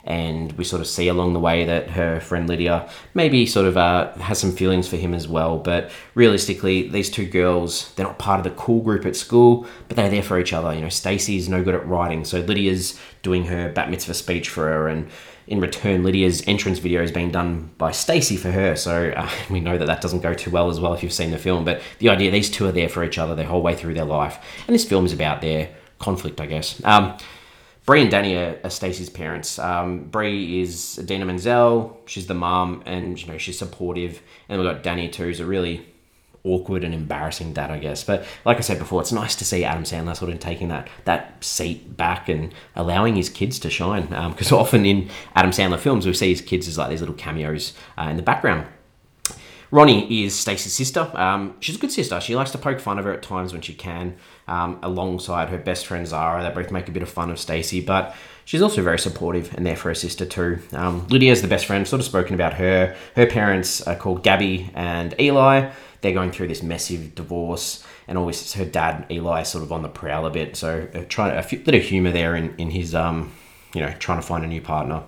And 0.05 0.53
we 0.53 0.63
sort 0.63 0.81
of 0.81 0.87
see 0.87 1.07
along 1.07 1.33
the 1.33 1.39
way 1.39 1.65
that 1.65 1.89
her 1.91 2.19
friend 2.19 2.47
Lydia 2.47 2.89
maybe 3.13 3.45
sort 3.45 3.65
of 3.65 3.77
uh, 3.77 4.11
has 4.13 4.39
some 4.39 4.51
feelings 4.51 4.87
for 4.87 4.97
him 4.97 5.13
as 5.13 5.27
well. 5.27 5.57
But 5.57 5.91
realistically, 6.15 6.87
these 6.87 7.09
two 7.09 7.27
girls, 7.27 7.93
they're 7.95 8.05
not 8.05 8.17
part 8.17 8.39
of 8.39 8.43
the 8.45 8.59
cool 8.59 8.81
group 8.81 9.05
at 9.05 9.15
school, 9.15 9.67
but 9.87 9.97
they're 9.97 10.09
there 10.09 10.23
for 10.23 10.39
each 10.39 10.53
other. 10.53 10.73
You 10.73 10.81
know, 10.81 10.89
Stacy's 10.89 11.49
no 11.49 11.63
good 11.63 11.75
at 11.75 11.85
writing, 11.85 12.23
so 12.23 12.39
Lydia's 12.39 12.99
doing 13.21 13.45
her 13.45 13.71
bat 13.71 13.89
mitzvah 13.89 14.13
speech 14.13 14.49
for 14.49 14.63
her, 14.63 14.87
and 14.87 15.09
in 15.49 15.59
return, 15.59 16.03
Lydia's 16.03 16.43
entrance 16.47 16.77
video 16.77 17.01
is 17.01 17.11
being 17.11 17.31
done 17.31 17.71
by 17.79 17.91
Stacy 17.91 18.37
for 18.37 18.51
her. 18.51 18.75
So 18.75 19.09
uh, 19.09 19.29
we 19.49 19.59
know 19.59 19.77
that 19.77 19.85
that 19.85 19.99
doesn't 19.99 20.21
go 20.21 20.33
too 20.33 20.51
well 20.51 20.69
as 20.69 20.79
well 20.79 20.93
if 20.93 21.03
you've 21.03 21.11
seen 21.11 21.31
the 21.31 21.37
film. 21.37 21.65
But 21.65 21.81
the 21.97 22.09
idea 22.09 22.31
these 22.31 22.49
two 22.49 22.67
are 22.67 22.71
there 22.71 22.87
for 22.87 23.03
each 23.03 23.17
other 23.17 23.35
the 23.35 23.45
whole 23.45 23.61
way 23.61 23.75
through 23.75 23.95
their 23.95 24.05
life, 24.05 24.37
and 24.67 24.73
this 24.73 24.85
film 24.85 25.05
is 25.05 25.13
about 25.13 25.41
their 25.41 25.69
conflict, 25.97 26.39
I 26.39 26.45
guess. 26.45 26.81
Um, 26.85 27.17
Brie 27.89 28.03
and 28.03 28.11
Danny 28.11 28.35
are, 28.35 28.55
are 28.63 28.69
Stacy's 28.69 29.09
parents. 29.09 29.57
Um, 29.57 30.01
Brie 30.03 30.61
is 30.61 30.99
Idina 30.99 31.25
Menzel. 31.25 31.99
She's 32.05 32.27
the 32.27 32.35
mom, 32.35 32.83
and 32.85 33.19
you 33.19 33.25
know 33.25 33.39
she's 33.39 33.57
supportive. 33.57 34.21
And 34.47 34.61
we've 34.61 34.71
got 34.71 34.83
Danny 34.83 35.09
too, 35.09 35.23
who's 35.23 35.39
a 35.39 35.45
really 35.47 35.87
awkward 36.43 36.83
and 36.83 36.93
embarrassing 36.93 37.53
dad, 37.53 37.71
I 37.71 37.79
guess. 37.79 38.03
But 38.03 38.27
like 38.45 38.57
I 38.57 38.59
said 38.59 38.77
before, 38.77 39.01
it's 39.01 39.11
nice 39.11 39.35
to 39.37 39.43
see 39.43 39.63
Adam 39.65 39.85
Sandler 39.85 40.15
sort 40.15 40.29
of 40.29 40.39
taking 40.39 40.67
that 40.67 40.87
that 41.05 41.43
seat 41.43 41.97
back 41.97 42.29
and 42.29 42.53
allowing 42.75 43.15
his 43.15 43.27
kids 43.27 43.57
to 43.57 43.71
shine. 43.71 44.03
Because 44.03 44.51
um, 44.51 44.59
often 44.59 44.85
in 44.85 45.09
Adam 45.33 45.49
Sandler 45.49 45.79
films, 45.79 46.05
we 46.05 46.13
see 46.13 46.29
his 46.29 46.41
kids 46.41 46.67
as 46.67 46.77
like 46.77 46.91
these 46.91 47.01
little 47.01 47.15
cameos 47.15 47.73
uh, 47.97 48.03
in 48.03 48.17
the 48.17 48.21
background. 48.21 48.67
Ronnie 49.71 50.23
is 50.23 50.33
Stacy's 50.33 50.73
sister. 50.73 51.11
Um, 51.13 51.55
she's 51.59 51.75
a 51.75 51.79
good 51.79 51.91
sister. 51.91 52.19
She 52.19 52.35
likes 52.35 52.51
to 52.51 52.57
poke 52.57 52.79
fun 52.79 52.97
of 52.97 53.05
her 53.05 53.13
at 53.13 53.21
times 53.21 53.53
when 53.53 53.61
she 53.61 53.73
can, 53.73 54.17
um, 54.47 54.79
alongside 54.81 55.49
her 55.49 55.57
best 55.57 55.85
friend 55.85 56.07
Zara. 56.07 56.43
They 56.43 56.49
both 56.49 56.71
make 56.71 56.87
a 56.87 56.91
bit 56.91 57.03
of 57.03 57.09
fun 57.09 57.29
of 57.29 57.39
Stacy, 57.39 57.81
but 57.81 58.15
she's 58.45 58.61
also 58.61 58.81
very 58.81 58.97
supportive 58.97 59.53
and 59.53 59.65
there 59.65 59.75
for 59.75 59.89
her 59.89 59.95
sister 59.95 60.25
too. 60.25 60.59
Um, 60.73 61.07
Lydia's 61.07 61.41
the 61.41 61.47
best 61.47 61.65
friend. 61.65 61.87
Sort 61.87 61.99
of 61.99 62.05
spoken 62.05 62.33
about 62.33 62.53
her. 62.53 62.95
Her 63.15 63.27
parents 63.27 63.81
are 63.83 63.95
called 63.95 64.23
Gabby 64.23 64.71
and 64.73 65.13
Eli 65.19 65.71
they're 66.01 66.13
going 66.13 66.31
through 66.31 66.47
this 66.47 66.63
massive 66.63 67.15
divorce, 67.15 67.85
and 68.07 68.17
always 68.17 68.53
her 68.53 68.65
dad 68.65 69.05
Eli 69.11 69.41
is 69.41 69.49
sort 69.49 69.63
of 69.63 69.71
on 69.71 69.81
the 69.81 69.89
prowl 69.89 70.25
a 70.25 70.29
bit. 70.29 70.55
So 70.55 70.87
uh, 70.93 71.03
trying 71.09 71.37
a 71.37 71.57
bit 71.57 71.75
of 71.75 71.83
humor 71.83 72.11
there 72.11 72.35
in 72.35 72.55
in 72.57 72.69
his 72.71 72.95
um, 72.95 73.31
you 73.73 73.81
know, 73.81 73.93
trying 73.99 74.19
to 74.19 74.25
find 74.25 74.43
a 74.43 74.47
new 74.47 74.61
partner. 74.61 75.03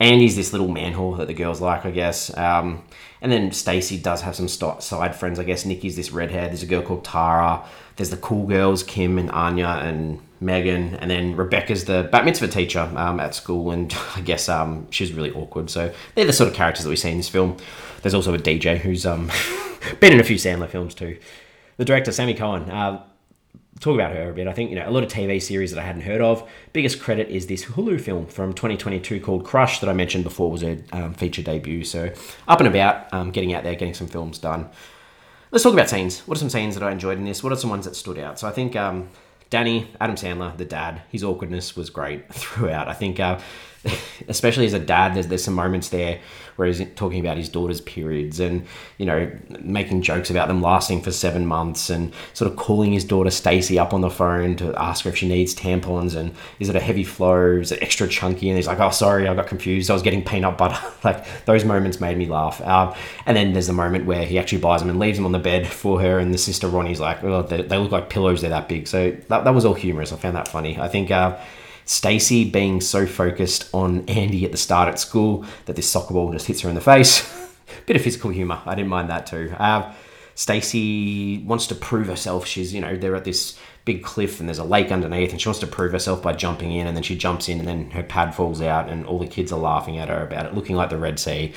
Andy's 0.00 0.36
this 0.36 0.52
little 0.52 0.68
man 0.68 0.94
whore 0.94 1.16
that 1.18 1.26
the 1.26 1.34
girls 1.34 1.60
like, 1.60 1.84
I 1.84 1.90
guess. 1.90 2.36
Um, 2.36 2.84
and 3.20 3.32
then 3.32 3.50
Stacy 3.50 3.98
does 3.98 4.20
have 4.22 4.36
some 4.36 4.46
st- 4.46 4.82
side 4.82 5.16
friends, 5.16 5.38
I 5.38 5.44
guess. 5.44 5.64
Nikki's 5.64 5.96
this 5.96 6.12
redhead. 6.12 6.50
There's 6.50 6.62
a 6.62 6.66
girl 6.66 6.82
called 6.82 7.04
Tara. 7.04 7.64
There's 7.96 8.10
the 8.10 8.16
cool 8.16 8.46
girls, 8.46 8.84
Kim 8.84 9.18
and 9.18 9.30
Anya 9.30 9.80
and 9.82 10.20
Megan. 10.40 10.94
And 10.94 11.10
then 11.10 11.34
Rebecca's 11.34 11.84
the 11.84 12.08
bat 12.12 12.24
mitzvah 12.24 12.46
teacher 12.48 12.88
um, 12.94 13.18
at 13.18 13.34
school. 13.34 13.72
And 13.72 13.92
I 14.16 14.20
guess 14.20 14.48
um, 14.48 14.86
she's 14.90 15.12
really 15.12 15.32
awkward. 15.32 15.68
So 15.68 15.92
they're 16.14 16.26
the 16.26 16.32
sort 16.32 16.48
of 16.48 16.54
characters 16.54 16.84
that 16.84 16.90
we 16.90 16.96
see 16.96 17.10
in 17.10 17.16
this 17.16 17.28
film. 17.28 17.56
There's 18.02 18.14
also 18.14 18.32
a 18.34 18.38
DJ 18.38 18.78
who's 18.78 19.04
um, 19.04 19.30
been 20.00 20.12
in 20.12 20.20
a 20.20 20.24
few 20.24 20.36
Sandler 20.36 20.68
films 20.68 20.94
too. 20.94 21.18
The 21.76 21.84
director, 21.84 22.12
Sammi 22.12 22.36
Cohen. 22.36 22.70
Uh, 22.70 23.02
talk 23.80 23.94
about 23.94 24.14
her 24.14 24.30
a 24.30 24.34
bit. 24.34 24.48
I 24.48 24.52
think 24.52 24.70
you 24.70 24.76
know 24.76 24.88
a 24.88 24.90
lot 24.90 25.02
of 25.02 25.10
TV 25.10 25.40
series 25.40 25.70
that 25.72 25.80
I 25.80 25.84
hadn't 25.84 26.02
heard 26.02 26.20
of. 26.20 26.48
Biggest 26.72 27.00
credit 27.00 27.28
is 27.28 27.46
this 27.46 27.64
Hulu 27.64 28.00
film 28.00 28.26
from 28.26 28.52
2022 28.52 29.20
called 29.20 29.44
Crush 29.44 29.80
that 29.80 29.88
I 29.88 29.92
mentioned 29.92 30.24
before 30.24 30.50
was 30.50 30.62
a 30.62 30.82
um, 30.92 31.14
feature 31.14 31.42
debut. 31.42 31.84
So 31.84 32.12
up 32.46 32.60
and 32.60 32.68
about, 32.68 33.12
um, 33.12 33.30
getting 33.30 33.54
out 33.54 33.64
there, 33.64 33.74
getting 33.74 33.94
some 33.94 34.08
films 34.08 34.38
done. 34.38 34.68
Let's 35.50 35.62
talk 35.62 35.72
about 35.72 35.88
scenes. 35.88 36.20
What 36.20 36.36
are 36.36 36.40
some 36.40 36.50
scenes 36.50 36.74
that 36.74 36.84
I 36.84 36.90
enjoyed 36.90 37.18
in 37.18 37.24
this? 37.24 37.42
What 37.42 37.52
are 37.52 37.56
some 37.56 37.70
ones 37.70 37.86
that 37.86 37.96
stood 37.96 38.18
out? 38.18 38.38
So 38.38 38.46
I 38.46 38.50
think 38.50 38.76
um, 38.76 39.08
Danny, 39.50 39.90
Adam 40.00 40.16
Sandler, 40.16 40.56
the 40.56 40.64
dad, 40.64 41.02
his 41.10 41.24
awkwardness 41.24 41.76
was 41.76 41.90
great 41.90 42.28
throughout. 42.32 42.88
I 42.88 42.94
think, 42.94 43.18
uh, 43.20 43.40
especially 44.28 44.66
as 44.66 44.74
a 44.74 44.78
dad, 44.78 45.14
there's, 45.14 45.28
there's 45.28 45.44
some 45.44 45.54
moments 45.54 45.88
there 45.88 46.20
where 46.58 46.66
he's 46.66 46.82
talking 46.96 47.20
about 47.20 47.36
his 47.36 47.48
daughter's 47.48 47.80
periods 47.80 48.40
and, 48.40 48.66
you 48.98 49.06
know, 49.06 49.30
making 49.60 50.02
jokes 50.02 50.28
about 50.28 50.48
them 50.48 50.60
lasting 50.60 51.00
for 51.00 51.12
seven 51.12 51.46
months 51.46 51.88
and 51.88 52.12
sort 52.32 52.50
of 52.50 52.56
calling 52.56 52.92
his 52.92 53.04
daughter 53.04 53.30
Stacy 53.30 53.78
up 53.78 53.94
on 53.94 54.00
the 54.00 54.10
phone 54.10 54.56
to 54.56 54.74
ask 54.74 55.04
her 55.04 55.10
if 55.10 55.16
she 55.16 55.28
needs 55.28 55.54
tampons 55.54 56.16
and 56.16 56.34
is 56.58 56.68
it 56.68 56.74
a 56.74 56.80
heavy 56.80 57.04
flow? 57.04 57.52
Is 57.52 57.70
it 57.70 57.80
extra 57.80 58.08
chunky? 58.08 58.48
And 58.48 58.56
he's 58.58 58.66
like, 58.66 58.80
oh, 58.80 58.90
sorry, 58.90 59.28
I 59.28 59.34
got 59.36 59.46
confused. 59.46 59.88
I 59.88 59.92
was 59.92 60.02
getting 60.02 60.24
peanut 60.24 60.58
butter. 60.58 60.84
like 61.04 61.44
those 61.44 61.64
moments 61.64 62.00
made 62.00 62.18
me 62.18 62.26
laugh. 62.26 62.60
Um, 62.62 62.92
and 63.24 63.36
then 63.36 63.52
there's 63.52 63.68
the 63.68 63.72
moment 63.72 64.06
where 64.06 64.24
he 64.24 64.36
actually 64.36 64.58
buys 64.58 64.80
them 64.80 64.90
and 64.90 64.98
leaves 64.98 65.16
them 65.16 65.26
on 65.26 65.32
the 65.32 65.38
bed 65.38 65.64
for 65.64 66.00
her. 66.00 66.18
And 66.18 66.34
the 66.34 66.38
sister 66.38 66.66
Ronnie's 66.66 66.98
like, 66.98 67.22
oh, 67.22 67.42
they, 67.42 67.62
they 67.62 67.78
look 67.78 67.92
like 67.92 68.10
pillows. 68.10 68.40
They're 68.40 68.50
that 68.50 68.68
big. 68.68 68.88
So 68.88 69.16
that, 69.28 69.37
that 69.44 69.54
was 69.54 69.64
all 69.64 69.74
humorous. 69.74 70.12
I 70.12 70.16
found 70.16 70.36
that 70.36 70.48
funny. 70.48 70.78
I 70.78 70.88
think, 70.88 71.10
uh, 71.10 71.36
Stacy 71.88 72.44
being 72.44 72.82
so 72.82 73.06
focused 73.06 73.70
on 73.72 74.06
Andy 74.08 74.44
at 74.44 74.52
the 74.52 74.58
start 74.58 74.88
at 74.88 74.98
school 74.98 75.46
that 75.64 75.74
this 75.74 75.88
soccer 75.88 76.12
ball 76.12 76.30
just 76.32 76.46
hits 76.46 76.60
her 76.60 76.68
in 76.68 76.74
the 76.74 76.82
face. 76.82 77.26
Bit 77.86 77.96
of 77.96 78.02
physical 78.02 78.28
humour. 78.28 78.60
I 78.66 78.74
didn't 78.74 78.90
mind 78.90 79.08
that 79.08 79.26
too. 79.26 79.54
Uh, 79.58 79.94
Stacy 80.34 81.38
wants 81.38 81.66
to 81.68 81.74
prove 81.74 82.06
herself. 82.06 82.46
She's, 82.46 82.74
you 82.74 82.82
know, 82.82 82.94
they're 82.94 83.16
at 83.16 83.24
this 83.24 83.58
big 83.86 84.04
cliff 84.04 84.38
and 84.38 84.46
there's 84.46 84.58
a 84.58 84.64
lake 84.64 84.92
underneath 84.92 85.30
and 85.30 85.40
she 85.40 85.48
wants 85.48 85.60
to 85.60 85.66
prove 85.66 85.92
herself 85.92 86.22
by 86.22 86.34
jumping 86.34 86.72
in 86.72 86.86
and 86.86 86.94
then 86.94 87.02
she 87.02 87.16
jumps 87.16 87.48
in 87.48 87.58
and 87.58 87.66
then 87.66 87.90
her 87.92 88.02
pad 88.02 88.34
falls 88.34 88.60
out 88.60 88.90
and 88.90 89.06
all 89.06 89.18
the 89.18 89.26
kids 89.26 89.50
are 89.50 89.58
laughing 89.58 89.96
at 89.96 90.10
her 90.10 90.22
about 90.22 90.44
it, 90.44 90.54
looking 90.54 90.76
like 90.76 90.90
the 90.90 90.98
Red 90.98 91.18
Sea. 91.18 91.54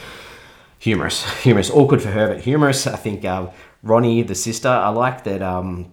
Humorous. 0.79 1.25
Humorous. 1.43 1.69
Awkward 1.69 2.01
for 2.01 2.09
her, 2.09 2.29
but 2.29 2.39
humorous. 2.39 2.87
I 2.87 2.95
think 2.95 3.25
uh, 3.25 3.49
Ronnie, 3.83 4.23
the 4.23 4.33
sister, 4.33 4.69
I 4.69 4.89
like 4.89 5.25
that. 5.25 5.41
Um, 5.41 5.91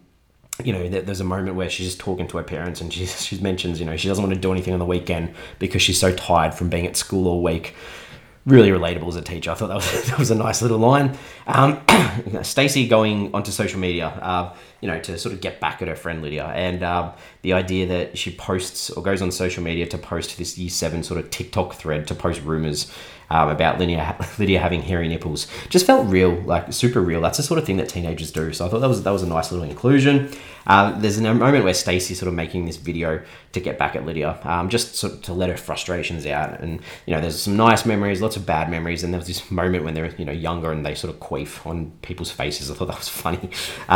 you 0.65 0.73
know, 0.73 0.89
there's 0.89 1.21
a 1.21 1.25
moment 1.25 1.57
where 1.57 1.71
she's 1.71 1.87
just 1.87 2.01
talking 2.01 2.27
to 2.29 2.37
her 2.37 2.43
parents 2.43 2.81
and 2.81 2.93
she, 2.93 3.07
she 3.07 3.39
mentions, 3.39 3.79
you 3.79 3.87
know, 3.87 3.97
she 3.97 4.09
doesn't 4.09 4.23
want 4.23 4.35
to 4.35 4.41
do 4.41 4.53
anything 4.53 4.73
on 4.73 4.79
the 4.79 4.87
weekend 4.87 5.35
because 5.59 5.83
she's 5.83 5.99
so 5.99 6.13
tired 6.13 6.55
from 6.55 6.69
being 6.69 6.87
at 6.87 6.97
school 6.97 7.29
all 7.29 7.43
week. 7.43 7.75
Really 8.47 8.71
relatable 8.71 9.09
as 9.09 9.17
a 9.17 9.23
teacher. 9.23 9.51
I 9.51 9.55
thought 9.55 9.69
that 9.69 9.77
was, 9.77 10.05
that 10.07 10.19
was 10.19 10.31
a 10.31 10.35
nice 10.35 10.63
little 10.63 10.79
line. 10.79 11.17
Um, 11.47 11.81
Stacy 12.43 12.89
going 12.89 13.35
onto 13.35 13.51
social 13.51 13.79
media, 13.79 14.07
uh, 14.07 14.55
you 14.81 14.89
know, 14.89 15.01
to 15.01 15.19
sort 15.19 15.35
of 15.35 15.41
get 15.41 15.61
back 15.61 15.83
at 15.83 15.89
her 15.89 15.97
friend 15.97 16.23
Lydia. 16.23 16.47
And 16.47 16.83
um, 16.83 17.13
the 17.43 17.53
idea 17.53 17.87
that 17.87 18.17
she 18.17 18.35
posts 18.35 18.91
or 18.91 19.03
goes 19.03 19.23
on 19.23 19.31
social 19.33 19.63
media 19.63 19.87
to 19.87 19.99
post 19.99 20.39
this 20.39 20.57
year 20.57 20.71
seven 20.71 21.03
sort 21.03 21.19
of 21.19 21.31
TikTok 21.31 21.75
thread 21.75 22.07
to 22.09 22.15
post 22.15 22.43
rumors 22.43 22.93
um, 23.31 23.49
about 23.49 23.79
Lydia, 23.79 24.17
Lydia 24.39 24.59
having 24.59 24.83
hairy 24.83 25.09
nipples. 25.09 25.47
Just 25.69 25.87
felt 25.87 26.09
real, 26.09 26.35
like 26.43 26.73
super 26.73 27.01
real. 27.01 27.21
That's 27.21 27.37
the 27.37 27.43
sort 27.43 27.59
of 27.59 27.67
thing 27.67 27.77
that 27.77 27.89
teenagers 27.89 28.31
do. 28.31 28.53
So 28.53 28.67
I 28.67 28.69
thought 28.69 28.81
that 28.81 28.89
was 28.89 29.03
that 29.03 29.11
was 29.11 29.23
a 29.23 29.29
nice 29.29 29.53
little 29.53 29.69
inclusion. 29.69 30.31
Uh, 30.67 30.99
there's 30.99 31.19
a 31.19 31.35
moment 31.35 31.65
where 31.65 31.73
Stacy 31.73 32.15
sort 32.15 32.29
of 32.29 32.35
making 32.35 32.67
this 32.67 32.77
video 32.77 33.23
to 33.53 33.61
get 33.61 33.79
back 33.79 33.97
at 33.97 34.05
Lydia, 34.05 34.39
um, 34.45 34.69
just 34.69 34.97
sort 34.97 35.15
of 35.15 35.23
to 35.23 35.33
let 35.33 35.49
her 35.49 35.57
frustrations 35.57 36.27
out. 36.27 36.61
And 36.61 36.81
you 37.07 37.15
know, 37.15 37.21
there's 37.21 37.41
some 37.41 37.57
nice 37.57 37.87
memories, 37.87 38.21
lots 38.21 38.37
of 38.37 38.45
bad 38.45 38.71
memories, 38.71 39.03
and 39.03 39.13
there 39.13 39.19
was 39.19 39.29
this 39.29 39.51
moment 39.51 39.85
when 39.85 39.95
they're 39.95 40.15
you 40.17 40.25
know 40.25 40.33
younger 40.33 40.71
and 40.71 40.85
they 40.85 40.95
sort 40.95 41.15
of 41.15 41.21
queef 41.21 41.67
on 41.67 41.93
people's 42.03 42.31
faces. 42.31 42.71
I 42.71 42.75
thought 42.75 42.89
that 42.89 42.99
was 42.99 43.09
funny. 43.09 43.51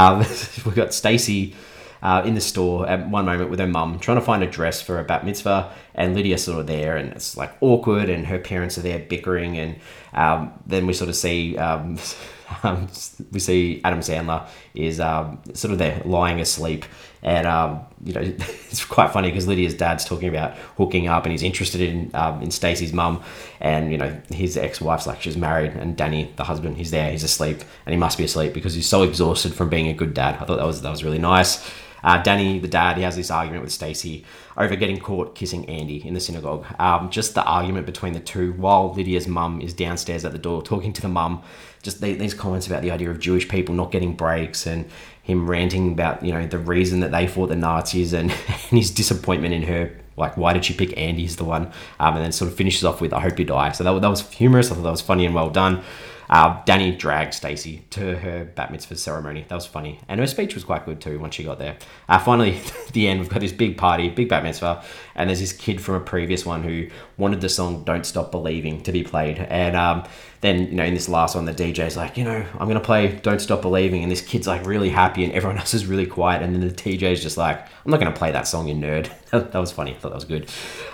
Um, 0.72 0.76
we 0.76 0.82
got 0.82 0.94
Stacy 0.94 1.54
uh, 2.02 2.22
in 2.24 2.34
the 2.34 2.40
store 2.40 2.88
at 2.88 3.08
one 3.08 3.24
moment 3.24 3.50
with 3.50 3.60
her 3.60 3.66
mum 3.66 3.98
trying 3.98 4.18
to 4.18 4.24
find 4.24 4.42
a 4.42 4.46
dress 4.46 4.82
for 4.82 4.98
a 4.98 5.04
bat 5.04 5.24
mitzvah, 5.24 5.72
and 5.94 6.14
Lydia's 6.14 6.44
sort 6.44 6.58
of 6.58 6.66
there, 6.66 6.96
and 6.96 7.12
it's 7.12 7.36
like 7.36 7.52
awkward, 7.60 8.08
and 8.08 8.26
her 8.26 8.38
parents 8.38 8.76
are 8.78 8.82
there 8.82 8.98
bickering, 8.98 9.58
and 9.58 9.76
um, 10.14 10.52
then 10.66 10.86
we 10.86 10.92
sort 10.92 11.08
of 11.08 11.16
see. 11.16 11.56
Um, 11.56 11.98
um, 12.64 12.88
we 13.30 13.40
see 13.40 13.80
Adam 13.84 14.00
Sandler 14.00 14.46
is 14.74 15.00
um, 15.00 15.40
sort 15.54 15.72
of 15.72 15.78
there 15.78 16.02
lying 16.04 16.40
asleep, 16.40 16.84
and 17.22 17.46
um, 17.46 17.80
you 18.04 18.12
know 18.12 18.20
it's 18.70 18.84
quite 18.84 19.12
funny 19.12 19.30
because 19.30 19.46
Lydia's 19.46 19.74
dad's 19.74 20.04
talking 20.04 20.28
about 20.28 20.56
hooking 20.76 21.08
up, 21.08 21.24
and 21.24 21.32
he's 21.32 21.42
interested 21.42 21.80
in 21.80 22.10
um, 22.14 22.42
in 22.42 22.50
Stacy's 22.50 22.92
mum, 22.92 23.22
and 23.60 23.92
you 23.92 23.98
know 23.98 24.20
his 24.30 24.56
ex-wife's 24.56 25.06
like 25.06 25.22
she's 25.22 25.36
married, 25.36 25.72
and 25.72 25.96
Danny, 25.96 26.32
the 26.36 26.44
husband, 26.44 26.76
he's 26.76 26.90
there, 26.90 27.10
he's 27.10 27.22
asleep, 27.22 27.60
and 27.86 27.92
he 27.92 27.98
must 27.98 28.18
be 28.18 28.24
asleep 28.24 28.52
because 28.52 28.74
he's 28.74 28.88
so 28.88 29.02
exhausted 29.02 29.54
from 29.54 29.68
being 29.68 29.88
a 29.88 29.94
good 29.94 30.14
dad. 30.14 30.34
I 30.40 30.44
thought 30.44 30.56
that 30.56 30.66
was 30.66 30.82
that 30.82 30.90
was 30.90 31.04
really 31.04 31.18
nice. 31.18 31.68
Uh, 32.02 32.22
Danny, 32.22 32.58
the 32.58 32.68
dad, 32.68 32.96
he 32.96 33.02
has 33.02 33.16
this 33.16 33.30
argument 33.30 33.62
with 33.62 33.72
Stacy 33.72 34.24
over 34.56 34.76
getting 34.76 34.98
caught 34.98 35.34
kissing 35.34 35.68
Andy 35.68 36.06
in 36.06 36.14
the 36.14 36.20
synagogue. 36.20 36.66
Um, 36.78 37.10
just 37.10 37.34
the 37.34 37.44
argument 37.44 37.86
between 37.86 38.12
the 38.12 38.20
two 38.20 38.52
while 38.54 38.92
Lydia's 38.92 39.28
mum 39.28 39.60
is 39.60 39.72
downstairs 39.72 40.24
at 40.24 40.32
the 40.32 40.38
door 40.38 40.62
talking 40.62 40.92
to 40.92 41.02
the 41.02 41.08
mum. 41.08 41.42
Just 41.82 42.00
the, 42.00 42.14
these 42.14 42.34
comments 42.34 42.66
about 42.66 42.82
the 42.82 42.90
idea 42.90 43.10
of 43.10 43.18
Jewish 43.18 43.48
people 43.48 43.74
not 43.74 43.90
getting 43.90 44.14
breaks 44.14 44.66
and 44.66 44.88
him 45.22 45.48
ranting 45.48 45.92
about 45.92 46.24
you 46.24 46.32
know 46.32 46.46
the 46.46 46.58
reason 46.58 47.00
that 47.00 47.12
they 47.12 47.26
fought 47.26 47.48
the 47.48 47.56
Nazis 47.56 48.12
and, 48.12 48.30
and 48.48 48.78
his 48.78 48.90
disappointment 48.90 49.54
in 49.54 49.62
her 49.62 49.92
like 50.16 50.36
why 50.36 50.52
did 50.52 50.64
she 50.64 50.74
pick 50.74 50.96
Andy 50.98 51.24
as 51.24 51.36
the 51.36 51.44
one 51.44 51.66
um, 52.00 52.16
and 52.16 52.24
then 52.24 52.32
sort 52.32 52.50
of 52.50 52.56
finishes 52.56 52.84
off 52.84 53.00
with 53.00 53.12
I 53.12 53.20
hope 53.20 53.38
you 53.38 53.44
die 53.44 53.72
so 53.72 53.84
that, 53.84 54.00
that 54.00 54.08
was 54.08 54.28
humorous 54.30 54.70
I 54.70 54.74
thought 54.74 54.82
that 54.82 54.90
was 54.90 55.00
funny 55.00 55.24
and 55.24 55.34
well 55.34 55.50
done 55.50 55.82
uh, 56.32 56.62
Danny 56.64 56.96
dragged 56.96 57.34
Stacy 57.34 57.84
to 57.90 58.16
her 58.16 58.46
bat 58.46 58.72
mitzvah 58.72 58.96
ceremony. 58.96 59.44
That 59.48 59.54
was 59.54 59.66
funny. 59.66 60.00
And 60.08 60.18
her 60.18 60.26
speech 60.26 60.54
was 60.54 60.64
quite 60.64 60.86
good 60.86 60.98
too 60.98 61.18
once 61.18 61.34
she 61.34 61.44
got 61.44 61.58
there. 61.58 61.76
Uh, 62.08 62.18
finally, 62.18 62.56
at 62.56 62.72
the 62.94 63.06
end, 63.06 63.20
we've 63.20 63.28
got 63.28 63.40
this 63.40 63.52
big 63.52 63.76
party, 63.76 64.08
big 64.08 64.30
bat 64.30 64.42
mitzvah, 64.42 64.82
and 65.14 65.28
there's 65.28 65.40
this 65.40 65.52
kid 65.52 65.78
from 65.78 65.96
a 65.96 66.00
previous 66.00 66.46
one 66.46 66.62
who 66.62 66.88
wanted 67.18 67.42
the 67.42 67.50
song 67.50 67.84
Don't 67.84 68.06
Stop 68.06 68.30
Believing 68.30 68.82
to 68.84 68.92
be 68.92 69.02
played. 69.02 69.40
And 69.40 69.76
um, 69.76 70.04
then, 70.40 70.68
you 70.68 70.72
know, 70.72 70.84
in 70.84 70.94
this 70.94 71.06
last 71.06 71.34
one, 71.34 71.44
the 71.44 71.52
DJ's 71.52 71.98
like, 71.98 72.16
you 72.16 72.24
know, 72.24 72.42
I'm 72.54 72.66
going 72.66 72.80
to 72.80 72.80
play 72.80 73.14
Don't 73.22 73.38
Stop 73.38 73.60
Believing. 73.60 74.02
And 74.02 74.10
this 74.10 74.22
kid's 74.22 74.46
like 74.46 74.64
really 74.64 74.88
happy, 74.88 75.24
and 75.24 75.34
everyone 75.34 75.58
else 75.58 75.74
is 75.74 75.84
really 75.84 76.06
quiet. 76.06 76.40
And 76.40 76.54
then 76.54 76.66
the 76.66 76.74
DJ's 76.74 77.22
just 77.22 77.36
like, 77.36 77.58
I'm 77.60 77.90
not 77.90 78.00
going 78.00 78.10
to 78.10 78.18
play 78.18 78.32
that 78.32 78.48
song, 78.48 78.68
you 78.68 78.74
nerd. 78.74 79.10
that 79.32 79.52
was 79.52 79.70
funny. 79.70 79.90
I 79.90 79.98
thought 79.98 80.08
that 80.08 80.14
was 80.14 80.24
good. 80.24 80.48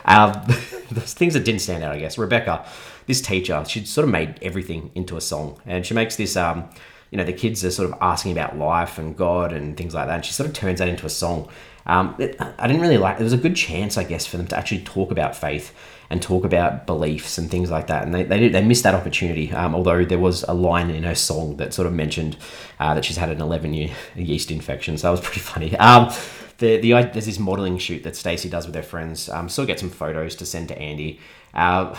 Um, 0.05 0.33
things 0.49 1.35
that 1.35 1.45
didn't 1.45 1.61
stand 1.61 1.85
out, 1.85 1.95
I 1.95 2.01
guess. 2.01 2.19
Rebecca 2.19 2.67
this 3.09 3.21
teacher, 3.21 3.65
she 3.67 3.85
sort 3.85 4.05
of 4.05 4.13
made 4.13 4.39
everything 4.41 4.93
into 4.95 5.17
a 5.17 5.21
song, 5.21 5.61
and 5.67 5.85
she 5.85 5.95
makes 5.95 6.15
this. 6.15 6.37
Um, 6.37 6.69
you 7.11 7.17
know, 7.17 7.25
the 7.25 7.33
kids 7.33 7.65
are 7.65 7.71
sort 7.71 7.91
of 7.91 7.97
asking 8.03 8.33
about 8.33 8.59
life 8.59 8.99
and 8.99 9.17
God 9.17 9.51
and 9.51 9.77
things 9.79 9.95
like 9.95 10.07
that, 10.07 10.17
and 10.17 10.25
she 10.25 10.33
sort 10.33 10.47
of 10.47 10.55
turns 10.55 10.79
that 10.79 10.89
into 10.89 11.07
a 11.07 11.11
song. 11.11 11.49
Um, 11.87 12.15
it, 12.19 12.37
I 12.39 12.67
didn't 12.67 12.83
really 12.83 12.99
like. 12.99 13.19
It 13.19 13.23
was 13.23 13.33
a 13.33 13.39
good 13.39 13.57
chance, 13.57 13.97
I 13.97 14.05
guess, 14.05 14.27
for 14.27 14.37
them 14.37 14.47
to 14.49 14.57
actually 14.59 14.83
talk 14.83 15.11
about 15.11 15.35
faith 15.35 15.75
and 16.11 16.21
talk 16.21 16.45
about 16.45 16.87
beliefs 16.87 17.39
and 17.39 17.51
things 17.51 17.71
like 17.71 17.87
that. 17.87 18.05
And 18.05 18.15
they 18.15 18.25
they, 18.25 18.39
did, 18.39 18.53
they 18.53 18.63
missed 18.63 18.83
that 18.83 18.95
opportunity. 18.95 19.51
Um, 19.53 19.75
although 19.75 20.05
there 20.05 20.19
was 20.19 20.43
a 20.43 20.53
line 20.53 20.91
in 20.91 21.03
her 21.05 21.15
song 21.15 21.57
that 21.57 21.73
sort 21.73 21.87
of 21.87 21.95
mentioned 21.95 22.37
uh, 22.79 22.93
that 22.93 23.07
she's 23.07 23.17
had 23.17 23.31
an 23.31 23.41
11 23.41 23.73
year 23.73 23.91
yeast 24.15 24.51
infection, 24.51 24.99
so 24.99 25.07
that 25.07 25.13
was 25.13 25.21
pretty 25.21 25.41
funny. 25.41 25.75
Um, 25.79 26.13
the, 26.59 26.79
the 26.79 26.91
there's 26.91 27.27
this 27.27 27.39
modeling 27.39 27.79
shoot 27.79 28.03
that 28.03 28.17
Stacy 28.17 28.49
does 28.49 28.67
with 28.67 28.75
her 28.75 28.83
friends. 28.83 29.29
Um, 29.29 29.49
still 29.49 29.67
get 29.67 29.79
some 29.79 29.91
photos 29.91 30.35
to 30.37 30.47
send 30.47 30.69
to 30.69 30.79
Andy. 30.79 31.21
Uh, 31.55 31.97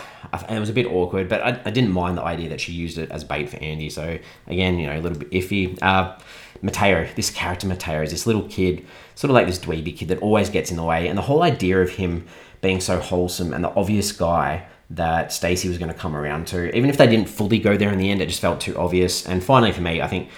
it 0.50 0.60
was 0.60 0.70
a 0.70 0.74
bit 0.74 0.86
awkward, 0.86 1.28
but 1.28 1.42
I, 1.42 1.60
I, 1.66 1.72
didn't 1.72 1.92
mind 1.92 2.18
the 2.18 2.24
idea 2.24 2.50
that 2.50 2.62
she 2.62 2.72
used 2.72 2.98
it 2.98 3.10
as 3.10 3.24
bait 3.24 3.50
for 3.50 3.58
Andy. 3.58 3.89
So 3.89 4.20
again, 4.48 4.78
you 4.78 4.86
know, 4.86 4.98
a 4.98 5.01
little 5.01 5.18
bit 5.18 5.32
iffy. 5.32 5.78
Uh, 5.82 6.16
Mateo, 6.62 7.08
this 7.16 7.32
character 7.32 7.66
Mateo 7.68 8.01
is 8.01 8.12
this 8.12 8.28
little 8.28 8.44
kid, 8.44 8.86
sort 9.16 9.30
of 9.32 9.34
like 9.34 9.48
this 9.48 9.58
dweeby 9.58 9.98
kid 9.98 10.10
that 10.10 10.20
always 10.20 10.50
gets 10.50 10.72
in 10.72 10.78
the 10.78 10.84
way, 10.84 11.08
and 11.08 11.18
the 11.18 11.24
whole 11.24 11.42
idea 11.42 11.82
of 11.82 11.89
him 11.92 12.28
being 12.62 12.80
so 12.80 13.00
wholesome 13.00 13.54
and 13.54 13.63
the 13.63 13.74
obvious 13.75 14.12
guy 14.12 14.68
that 14.89 15.32
Stacy 15.32 15.70
was 15.70 15.78
going 15.78 15.92
to 15.92 15.98
come 15.98 16.16
around 16.16 16.48
to, 16.48 16.75
even 16.75 16.89
if 16.89 16.98
they 16.98 17.08
didn't 17.08 17.30
fully 17.30 17.60
go 17.60 17.78
there 17.78 17.92
in 17.92 17.98
the 17.98 18.10
end, 18.10 18.22
it 18.22 18.28
just 18.28 18.42
felt 18.42 18.60
too 18.60 18.78
obvious. 18.78 19.25
And 19.25 19.44
finally, 19.44 19.72
for 19.72 19.82
me, 19.82 20.01
I 20.01 20.08
think 20.08 20.30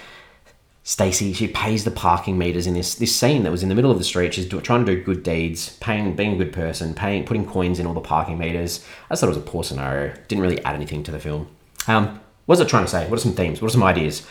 Stacy, 0.84 1.32
she 1.32 1.46
pays 1.46 1.84
the 1.84 1.92
parking 1.92 2.36
meters 2.36 2.66
in 2.66 2.74
this 2.74 2.96
this 2.96 3.14
scene 3.14 3.44
that 3.44 3.52
was 3.52 3.62
in 3.62 3.68
the 3.68 3.74
middle 3.74 3.92
of 3.92 3.98
the 3.98 4.04
street. 4.04 4.34
She's 4.34 4.46
do, 4.46 4.60
trying 4.60 4.84
to 4.84 4.96
do 4.96 5.02
good 5.02 5.22
deeds, 5.22 5.76
paying, 5.76 6.16
being 6.16 6.32
a 6.32 6.36
good 6.36 6.52
person, 6.52 6.92
paying, 6.92 7.24
putting 7.24 7.46
coins 7.46 7.78
in 7.78 7.86
all 7.86 7.94
the 7.94 8.00
parking 8.00 8.36
meters. 8.36 8.84
I 9.08 9.14
thought 9.14 9.26
it 9.26 9.36
was 9.36 9.38
a 9.38 9.42
poor 9.42 9.62
scenario. 9.62 10.12
Didn't 10.26 10.42
really 10.42 10.62
add 10.64 10.74
anything 10.74 11.04
to 11.04 11.12
the 11.12 11.20
film. 11.20 11.48
Um, 11.86 12.20
what 12.46 12.54
was 12.54 12.60
it 12.60 12.68
trying 12.68 12.84
to 12.84 12.90
say? 12.90 13.08
What 13.08 13.18
are 13.18 13.22
some 13.22 13.34
themes? 13.34 13.62
What 13.62 13.68
are 13.68 13.72
some 13.72 13.84
ideas? 13.84 14.26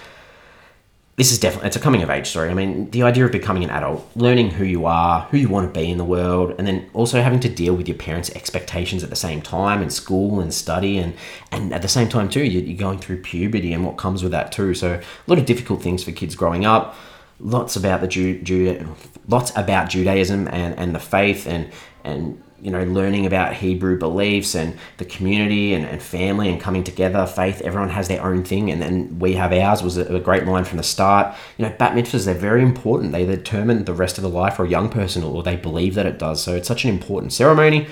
This 1.18 1.32
is 1.32 1.40
definitely 1.40 1.68
it's 1.68 1.76
a 1.76 1.80
coming 1.80 2.02
of 2.02 2.10
age 2.10 2.28
story. 2.28 2.50
I 2.50 2.54
mean, 2.54 2.90
the 2.92 3.04
idea 3.04 3.26
of 3.26 3.32
becoming 3.32 3.64
an 3.64 3.70
adult, 3.70 4.10
learning 4.16 4.52
who 4.52 4.64
you 4.64 4.86
are, 4.86 5.24
who 5.24 5.38
you 5.38 5.50
want 5.50 5.72
to 5.72 5.80
be 5.80 5.92
in 5.92 5.98
the 5.98 6.06
world, 6.06 6.56
and 6.58 6.66
then 6.66 6.90
also 6.94 7.22
having 7.22 7.40
to 7.42 7.50
deal 7.50 7.76
with 7.76 7.88
your 7.88 7.98
parents' 7.98 8.30
expectations 8.32 9.04
at 9.04 9.10
the 9.10 9.16
same 9.16 9.42
time 9.42 9.84
in 9.84 9.90
school 9.90 10.40
and 10.40 10.54
study, 10.54 10.98
and 10.98 11.14
and 11.52 11.74
at 11.74 11.82
the 11.82 11.88
same 11.88 12.08
time 12.08 12.30
too, 12.30 12.44
you're 12.44 12.78
going 12.78 12.98
through 12.98 13.22
puberty 13.22 13.74
and 13.74 13.86
what 13.86 13.98
comes 13.98 14.24
with 14.24 14.32
that 14.32 14.52
too. 14.52 14.74
So 14.74 14.94
a 14.94 15.02
lot 15.28 15.38
of 15.38 15.46
difficult 15.46 15.82
things 15.82 16.04
for 16.04 16.12
kids 16.12 16.34
growing 16.34 16.66
up. 16.66 16.96
Lots 17.40 17.76
about 17.76 18.02
the 18.02 18.08
Ju- 18.08 18.96
lots 19.28 19.52
about 19.56 19.90
Judaism 19.90 20.48
and, 20.48 20.78
and 20.80 20.96
the 20.96 21.00
faith 21.00 21.46
and 21.46 21.72
and 22.04 22.42
you 22.62 22.70
know, 22.70 22.84
learning 22.84 23.26
about 23.26 23.54
Hebrew 23.56 23.98
beliefs 23.98 24.56
and 24.56 24.78
the 24.98 25.06
community 25.06 25.74
and, 25.74 25.84
and 25.86 26.02
family 26.02 26.48
and 26.48 26.62
coming 26.62 26.84
together, 26.84 27.26
faith, 27.26 27.62
everyone 27.62 27.90
has 27.90 28.08
their 28.08 28.24
own 28.24 28.44
thing, 28.44 28.70
and 28.70 28.82
then 28.82 29.18
we 29.20 29.34
have 29.34 29.52
ours 29.52 29.82
was 29.82 29.98
a, 29.98 30.06
a 30.16 30.20
great 30.20 30.46
line 30.46 30.64
from 30.64 30.78
the 30.78 30.84
start. 30.84 31.36
You 31.58 31.66
know, 31.66 31.76
bat 31.78 31.94
mitzvahs, 31.94 32.26
they're 32.26 32.36
very 32.36 32.62
important. 32.62 33.12
They 33.12 33.26
determine 33.26 33.86
the 33.86 33.94
rest 33.94 34.18
of 34.18 34.22
the 34.22 34.30
life 34.30 34.56
for 34.56 34.66
a 34.66 34.70
young 34.70 34.90
person, 34.90 35.24
or 35.24 35.42
they 35.42 35.56
believe 35.56 35.96
that 35.96 36.06
it 36.06 36.20
does. 36.20 36.44
So 36.44 36.56
it's 36.56 36.68
such 36.68 36.84
an 36.84 36.92
important 36.92 37.34
ceremony. 37.34 37.88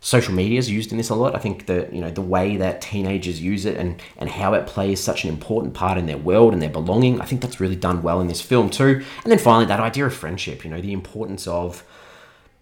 Social 0.00 0.34
media 0.34 0.58
is 0.58 0.70
used 0.70 0.92
in 0.92 0.98
this 0.98 1.08
a 1.08 1.14
lot. 1.14 1.34
I 1.34 1.38
think 1.38 1.64
that, 1.66 1.92
you 1.92 2.00
know, 2.00 2.10
the 2.10 2.20
way 2.20 2.58
that 2.58 2.82
teenagers 2.82 3.40
use 3.40 3.64
it 3.64 3.78
and, 3.78 4.00
and 4.18 4.28
how 4.28 4.52
it 4.52 4.66
plays 4.66 5.00
such 5.00 5.24
an 5.24 5.30
important 5.30 5.72
part 5.72 5.96
in 5.96 6.04
their 6.04 6.18
world 6.18 6.52
and 6.52 6.60
their 6.60 6.68
belonging, 6.68 7.22
I 7.22 7.24
think 7.24 7.40
that's 7.40 7.58
really 7.58 7.74
done 7.74 8.02
well 8.02 8.20
in 8.20 8.28
this 8.28 8.42
film 8.42 8.68
too. 8.68 9.02
And 9.22 9.32
then 9.32 9.38
finally, 9.38 9.64
that 9.64 9.80
idea 9.80 10.04
of 10.04 10.14
friendship, 10.14 10.62
you 10.62 10.70
know, 10.70 10.80
the 10.80 10.92
importance 10.92 11.46
of 11.46 11.82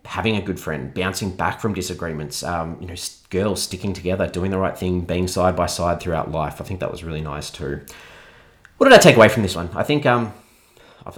having 0.05 0.37
a 0.37 0.43
good 0.43 0.59
friend, 0.59 0.93
bouncing 0.93 1.35
back 1.35 1.61
from 1.61 1.75
disagreements, 1.75 2.43
um, 2.43 2.77
you 2.81 2.87
know, 2.87 2.95
girls 3.31 3.63
sticking 3.63 3.93
together, 3.93 4.27
doing 4.27 4.51
the 4.51 4.59
right 4.59 4.77
thing, 4.77 5.03
being 5.03 5.29
side 5.29 5.55
by 5.55 5.67
side 5.67 6.01
throughout 6.01 6.31
life. 6.31 6.61
I 6.61 6.65
think 6.65 6.81
that 6.81 6.91
was 6.91 7.05
really 7.05 7.21
nice 7.21 7.51
too. 7.51 7.81
What 8.79 8.89
did 8.89 8.99
I 8.99 9.01
take 9.01 9.17
away 9.17 9.29
from 9.29 9.43
this 9.43 9.55
one? 9.55 9.71
I 9.75 9.85
think 9.85 10.07
um, 10.07 10.35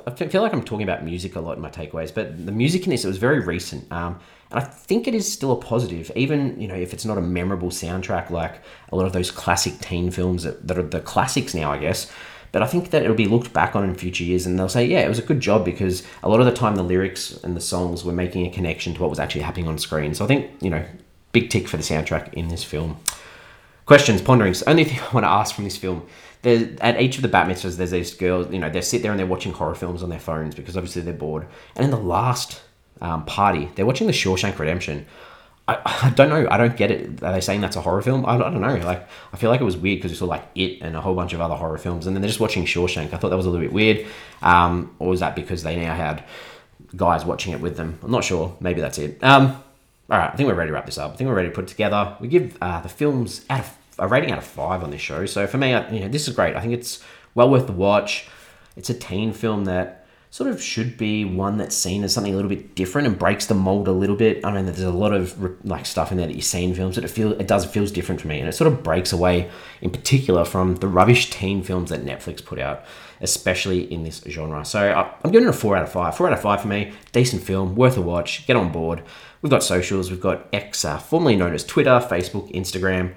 I 0.06 0.10
feel 0.10 0.42
like 0.42 0.52
I'm 0.52 0.62
talking 0.62 0.84
about 0.84 1.04
music 1.04 1.36
a 1.36 1.40
lot 1.40 1.56
in 1.56 1.62
my 1.62 1.70
takeaways, 1.70 2.14
but 2.14 2.44
the 2.44 2.52
music 2.52 2.84
in 2.84 2.90
this 2.90 3.04
it 3.04 3.08
was 3.08 3.18
very 3.18 3.40
recent, 3.40 3.90
um, 3.92 4.18
and 4.50 4.60
I 4.60 4.62
think 4.62 5.06
it 5.06 5.14
is 5.14 5.30
still 5.30 5.52
a 5.52 5.56
positive, 5.56 6.10
even 6.16 6.60
you 6.60 6.68
know 6.68 6.74
if 6.74 6.92
it's 6.94 7.04
not 7.04 7.18
a 7.18 7.22
memorable 7.22 7.70
soundtrack 7.70 8.30
like 8.30 8.62
a 8.90 8.96
lot 8.96 9.06
of 9.06 9.12
those 9.12 9.30
classic 9.30 9.78
teen 9.80 10.10
films 10.10 10.44
that, 10.44 10.66
that 10.66 10.78
are 10.78 10.82
the 10.82 11.00
classics 11.00 11.54
now, 11.54 11.72
I 11.72 11.78
guess. 11.78 12.10
But 12.54 12.62
I 12.62 12.66
think 12.68 12.90
that 12.90 13.02
it'll 13.02 13.16
be 13.16 13.26
looked 13.26 13.52
back 13.52 13.74
on 13.74 13.82
in 13.82 13.96
future 13.96 14.22
years 14.22 14.46
and 14.46 14.56
they'll 14.56 14.68
say, 14.68 14.86
yeah, 14.86 15.00
it 15.00 15.08
was 15.08 15.18
a 15.18 15.22
good 15.22 15.40
job 15.40 15.64
because 15.64 16.04
a 16.22 16.28
lot 16.28 16.38
of 16.38 16.46
the 16.46 16.52
time 16.52 16.76
the 16.76 16.84
lyrics 16.84 17.32
and 17.42 17.56
the 17.56 17.60
songs 17.60 18.04
were 18.04 18.12
making 18.12 18.46
a 18.46 18.50
connection 18.50 18.94
to 18.94 19.00
what 19.00 19.10
was 19.10 19.18
actually 19.18 19.40
happening 19.40 19.66
on 19.66 19.76
screen. 19.76 20.14
So 20.14 20.24
I 20.24 20.28
think, 20.28 20.52
you 20.62 20.70
know, 20.70 20.84
big 21.32 21.50
tick 21.50 21.66
for 21.66 21.76
the 21.76 21.82
soundtrack 21.82 22.32
in 22.34 22.46
this 22.46 22.62
film. 22.62 22.98
questions, 23.86 24.22
ponderings. 24.22 24.62
Only 24.62 24.84
thing 24.84 25.00
I 25.10 25.12
want 25.12 25.24
to 25.24 25.30
ask 25.30 25.52
from 25.52 25.64
this 25.64 25.76
film. 25.76 26.06
There, 26.42 26.68
at 26.80 27.00
each 27.00 27.16
of 27.16 27.22
the 27.22 27.28
bat 27.28 27.48
mitzvahs, 27.48 27.76
there's 27.76 27.90
these 27.90 28.14
girls. 28.14 28.52
You 28.52 28.60
know, 28.60 28.70
they 28.70 28.82
sit 28.82 29.02
there 29.02 29.10
and 29.10 29.18
they're 29.18 29.26
watching 29.26 29.50
horror 29.50 29.74
films 29.74 30.04
on 30.04 30.08
their 30.08 30.20
phones 30.20 30.54
because 30.54 30.76
obviously 30.76 31.02
they're 31.02 31.12
bored. 31.12 31.48
And 31.74 31.84
in 31.84 31.90
the 31.90 31.96
last 31.96 32.62
um, 33.00 33.24
party, 33.24 33.68
they're 33.74 33.84
watching 33.84 34.06
The 34.06 34.12
Shawshank 34.12 34.60
Redemption. 34.60 35.06
I, 35.66 35.80
I 36.04 36.10
don't 36.10 36.28
know. 36.28 36.46
I 36.50 36.56
don't 36.56 36.76
get 36.76 36.90
it. 36.90 37.22
Are 37.22 37.32
they 37.32 37.40
saying 37.40 37.60
that's 37.60 37.76
a 37.76 37.80
horror 37.80 38.02
film? 38.02 38.26
I, 38.26 38.34
I 38.34 38.38
don't 38.38 38.60
know. 38.60 38.76
Like, 38.76 39.08
I 39.32 39.36
feel 39.36 39.50
like 39.50 39.60
it 39.60 39.64
was 39.64 39.76
weird 39.76 39.98
because 39.98 40.10
you 40.10 40.16
saw 40.16 40.26
like 40.26 40.46
It 40.54 40.80
and 40.82 40.96
a 40.96 41.00
whole 41.00 41.14
bunch 41.14 41.32
of 41.32 41.40
other 41.40 41.54
horror 41.54 41.78
films, 41.78 42.06
and 42.06 42.14
then 42.14 42.22
they're 42.22 42.28
just 42.28 42.40
watching 42.40 42.64
Shawshank. 42.64 43.12
I 43.12 43.16
thought 43.16 43.30
that 43.30 43.36
was 43.36 43.46
a 43.46 43.50
little 43.50 43.64
bit 43.64 43.72
weird. 43.72 44.06
Um, 44.42 44.94
or 44.98 45.08
was 45.08 45.20
that 45.20 45.34
because 45.34 45.62
they 45.62 45.76
now 45.76 45.94
had 45.94 46.24
guys 46.96 47.24
watching 47.24 47.52
it 47.52 47.60
with 47.60 47.76
them? 47.76 47.98
I'm 48.02 48.10
not 48.10 48.24
sure. 48.24 48.56
Maybe 48.60 48.80
that's 48.80 48.98
it. 48.98 49.22
Um, 49.22 49.62
all 50.10 50.18
right, 50.18 50.30
I 50.30 50.36
think 50.36 50.48
we're 50.48 50.54
ready 50.54 50.68
to 50.68 50.74
wrap 50.74 50.86
this 50.86 50.98
up. 50.98 51.12
I 51.12 51.16
think 51.16 51.28
we're 51.28 51.36
ready 51.36 51.48
to 51.48 51.54
put 51.54 51.64
it 51.64 51.68
together. 51.68 52.16
We 52.20 52.28
give 52.28 52.58
uh, 52.60 52.80
the 52.82 52.90
films 52.90 53.44
out 53.48 53.60
of 53.60 53.76
a 53.98 54.08
rating 54.08 54.32
out 54.32 54.38
of 54.38 54.44
five 54.44 54.82
on 54.82 54.90
this 54.90 55.00
show. 55.00 55.24
So 55.24 55.46
for 55.46 55.56
me, 55.56 55.72
I, 55.72 55.88
you 55.90 56.00
know, 56.00 56.08
this 56.08 56.28
is 56.28 56.34
great. 56.34 56.56
I 56.56 56.60
think 56.60 56.74
it's 56.74 57.02
well 57.34 57.48
worth 57.48 57.66
the 57.66 57.72
watch. 57.72 58.28
It's 58.76 58.90
a 58.90 58.94
teen 58.94 59.32
film 59.32 59.64
that 59.66 60.03
sort 60.34 60.50
of 60.50 60.60
should 60.60 60.98
be 60.98 61.24
one 61.24 61.58
that's 61.58 61.76
seen 61.76 62.02
as 62.02 62.12
something 62.12 62.32
a 62.32 62.34
little 62.34 62.48
bit 62.48 62.74
different 62.74 63.06
and 63.06 63.16
breaks 63.16 63.46
the 63.46 63.54
mold 63.54 63.86
a 63.86 63.92
little 63.92 64.16
bit. 64.16 64.44
I 64.44 64.50
mean, 64.50 64.66
there's 64.66 64.82
a 64.82 64.90
lot 64.90 65.12
of 65.12 65.64
like 65.64 65.86
stuff 65.86 66.10
in 66.10 66.18
there 66.18 66.26
that 66.26 66.34
you 66.34 66.42
see 66.42 66.64
in 66.64 66.74
films 66.74 66.96
that 66.96 67.04
it 67.04 67.08
feel 67.08 67.34
it 67.34 67.46
does 67.46 67.64
it 67.64 67.68
feels 67.68 67.92
different 67.92 68.20
for 68.20 68.26
me, 68.26 68.40
and 68.40 68.48
it 68.48 68.52
sort 68.52 68.66
of 68.66 68.82
breaks 68.82 69.12
away 69.12 69.48
in 69.80 69.90
particular 69.90 70.44
from 70.44 70.74
the 70.74 70.88
rubbish 70.88 71.30
teen 71.30 71.62
films 71.62 71.90
that 71.90 72.04
Netflix 72.04 72.44
put 72.44 72.58
out, 72.58 72.84
especially 73.20 73.82
in 73.92 74.02
this 74.02 74.24
genre. 74.28 74.64
So 74.64 75.08
I'm 75.22 75.30
giving 75.30 75.46
it 75.46 75.50
a 75.50 75.52
four 75.52 75.76
out 75.76 75.84
of 75.84 75.92
five. 75.92 76.16
Four 76.16 76.26
out 76.26 76.32
of 76.32 76.42
five 76.42 76.62
for 76.62 76.66
me. 76.66 76.94
Decent 77.12 77.44
film, 77.44 77.76
worth 77.76 77.96
a 77.96 78.02
watch. 78.02 78.44
Get 78.44 78.56
on 78.56 78.72
board. 78.72 79.04
We've 79.40 79.50
got 79.50 79.62
socials. 79.62 80.10
We've 80.10 80.20
got 80.20 80.48
X, 80.52 80.84
uh, 80.84 80.98
formerly 80.98 81.36
known 81.36 81.54
as 81.54 81.62
Twitter, 81.62 82.04
Facebook, 82.10 82.52
Instagram 82.52 83.14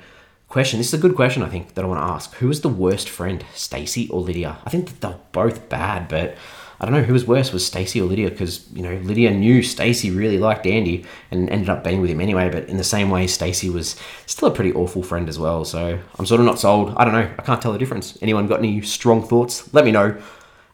question. 0.49 0.77
This 0.77 0.89
is 0.89 0.93
a 0.93 1.01
good 1.01 1.15
question, 1.15 1.41
I 1.41 1.49
think, 1.49 1.73
that 1.73 1.83
I 1.83 1.87
want 1.87 1.99
to 1.99 2.13
ask. 2.13 2.35
Who 2.35 2.51
is 2.51 2.61
the 2.61 2.69
worst 2.69 3.09
friend, 3.09 3.43
Stacy 3.55 4.07
or 4.09 4.21
Lydia? 4.21 4.59
I 4.67 4.69
think 4.69 4.85
that 4.85 5.01
they're 5.01 5.19
both 5.31 5.67
bad, 5.67 6.07
but 6.09 6.37
I 6.79 6.85
don't 6.85 6.93
know 6.93 7.01
who 7.01 7.13
was 7.13 7.25
worse, 7.25 7.51
was 7.51 7.65
Stacy 7.65 7.99
or 7.99 8.05
Lydia, 8.05 8.29
because 8.29 8.67
you 8.71 8.83
know 8.83 8.95
Lydia 9.03 9.31
knew 9.31 9.63
Stacy 9.63 10.11
really 10.11 10.37
liked 10.37 10.67
Andy 10.67 11.05
and 11.31 11.49
ended 11.49 11.69
up 11.69 11.83
being 11.83 12.01
with 12.01 12.09
him 12.09 12.21
anyway. 12.21 12.49
But 12.49 12.69
in 12.69 12.77
the 12.77 12.83
same 12.83 13.09
way, 13.09 13.25
Stacy 13.25 13.69
was 13.69 13.95
still 14.27 14.49
a 14.49 14.53
pretty 14.53 14.73
awful 14.73 15.01
friend 15.01 15.27
as 15.27 15.39
well. 15.39 15.65
So 15.65 15.99
I'm 16.19 16.25
sort 16.25 16.39
of 16.39 16.45
not 16.45 16.59
sold. 16.59 16.93
I 16.95 17.03
don't 17.03 17.13
know. 17.13 17.33
I 17.37 17.41
can't 17.41 17.61
tell 17.61 17.73
the 17.73 17.79
difference. 17.79 18.17
Anyone 18.21 18.47
got 18.47 18.59
any 18.59 18.81
strong 18.81 19.27
thoughts? 19.27 19.73
Let 19.73 19.85
me 19.85 19.91
know. 19.91 20.21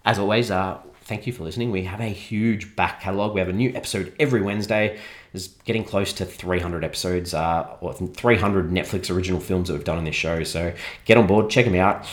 As 0.05 0.19
always, 0.19 0.51
uh, 0.51 0.79
thank 1.03 1.25
you 1.25 1.31
for 1.31 1.43
listening. 1.43 1.71
We 1.71 1.85
have 1.85 2.01
a 2.01 2.09
huge 2.09 2.75
back 2.75 3.01
catalogue. 3.01 3.33
We 3.33 3.39
have 3.39 3.49
a 3.49 3.53
new 3.53 3.71
episode 3.73 4.13
every 4.19 4.41
Wednesday. 4.41 4.99
It's 5.33 5.47
getting 5.47 5.83
close 5.83 6.13
to 6.13 6.25
300 6.25 6.83
episodes, 6.83 7.33
uh, 7.33 7.77
or 7.81 7.93
300 7.93 8.69
Netflix 8.69 9.09
original 9.09 9.39
films 9.39 9.69
that 9.69 9.75
we've 9.75 9.83
done 9.83 9.97
on 9.97 10.03
this 10.03 10.15
show. 10.15 10.43
So 10.43 10.73
get 11.05 11.17
on 11.17 11.27
board, 11.27 11.49
check 11.49 11.65
them 11.65 11.75
out, 11.75 12.05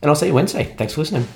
and 0.00 0.10
I'll 0.10 0.14
see 0.14 0.26
you 0.26 0.34
Wednesday. 0.34 0.64
Thanks 0.76 0.94
for 0.94 1.00
listening. 1.00 1.26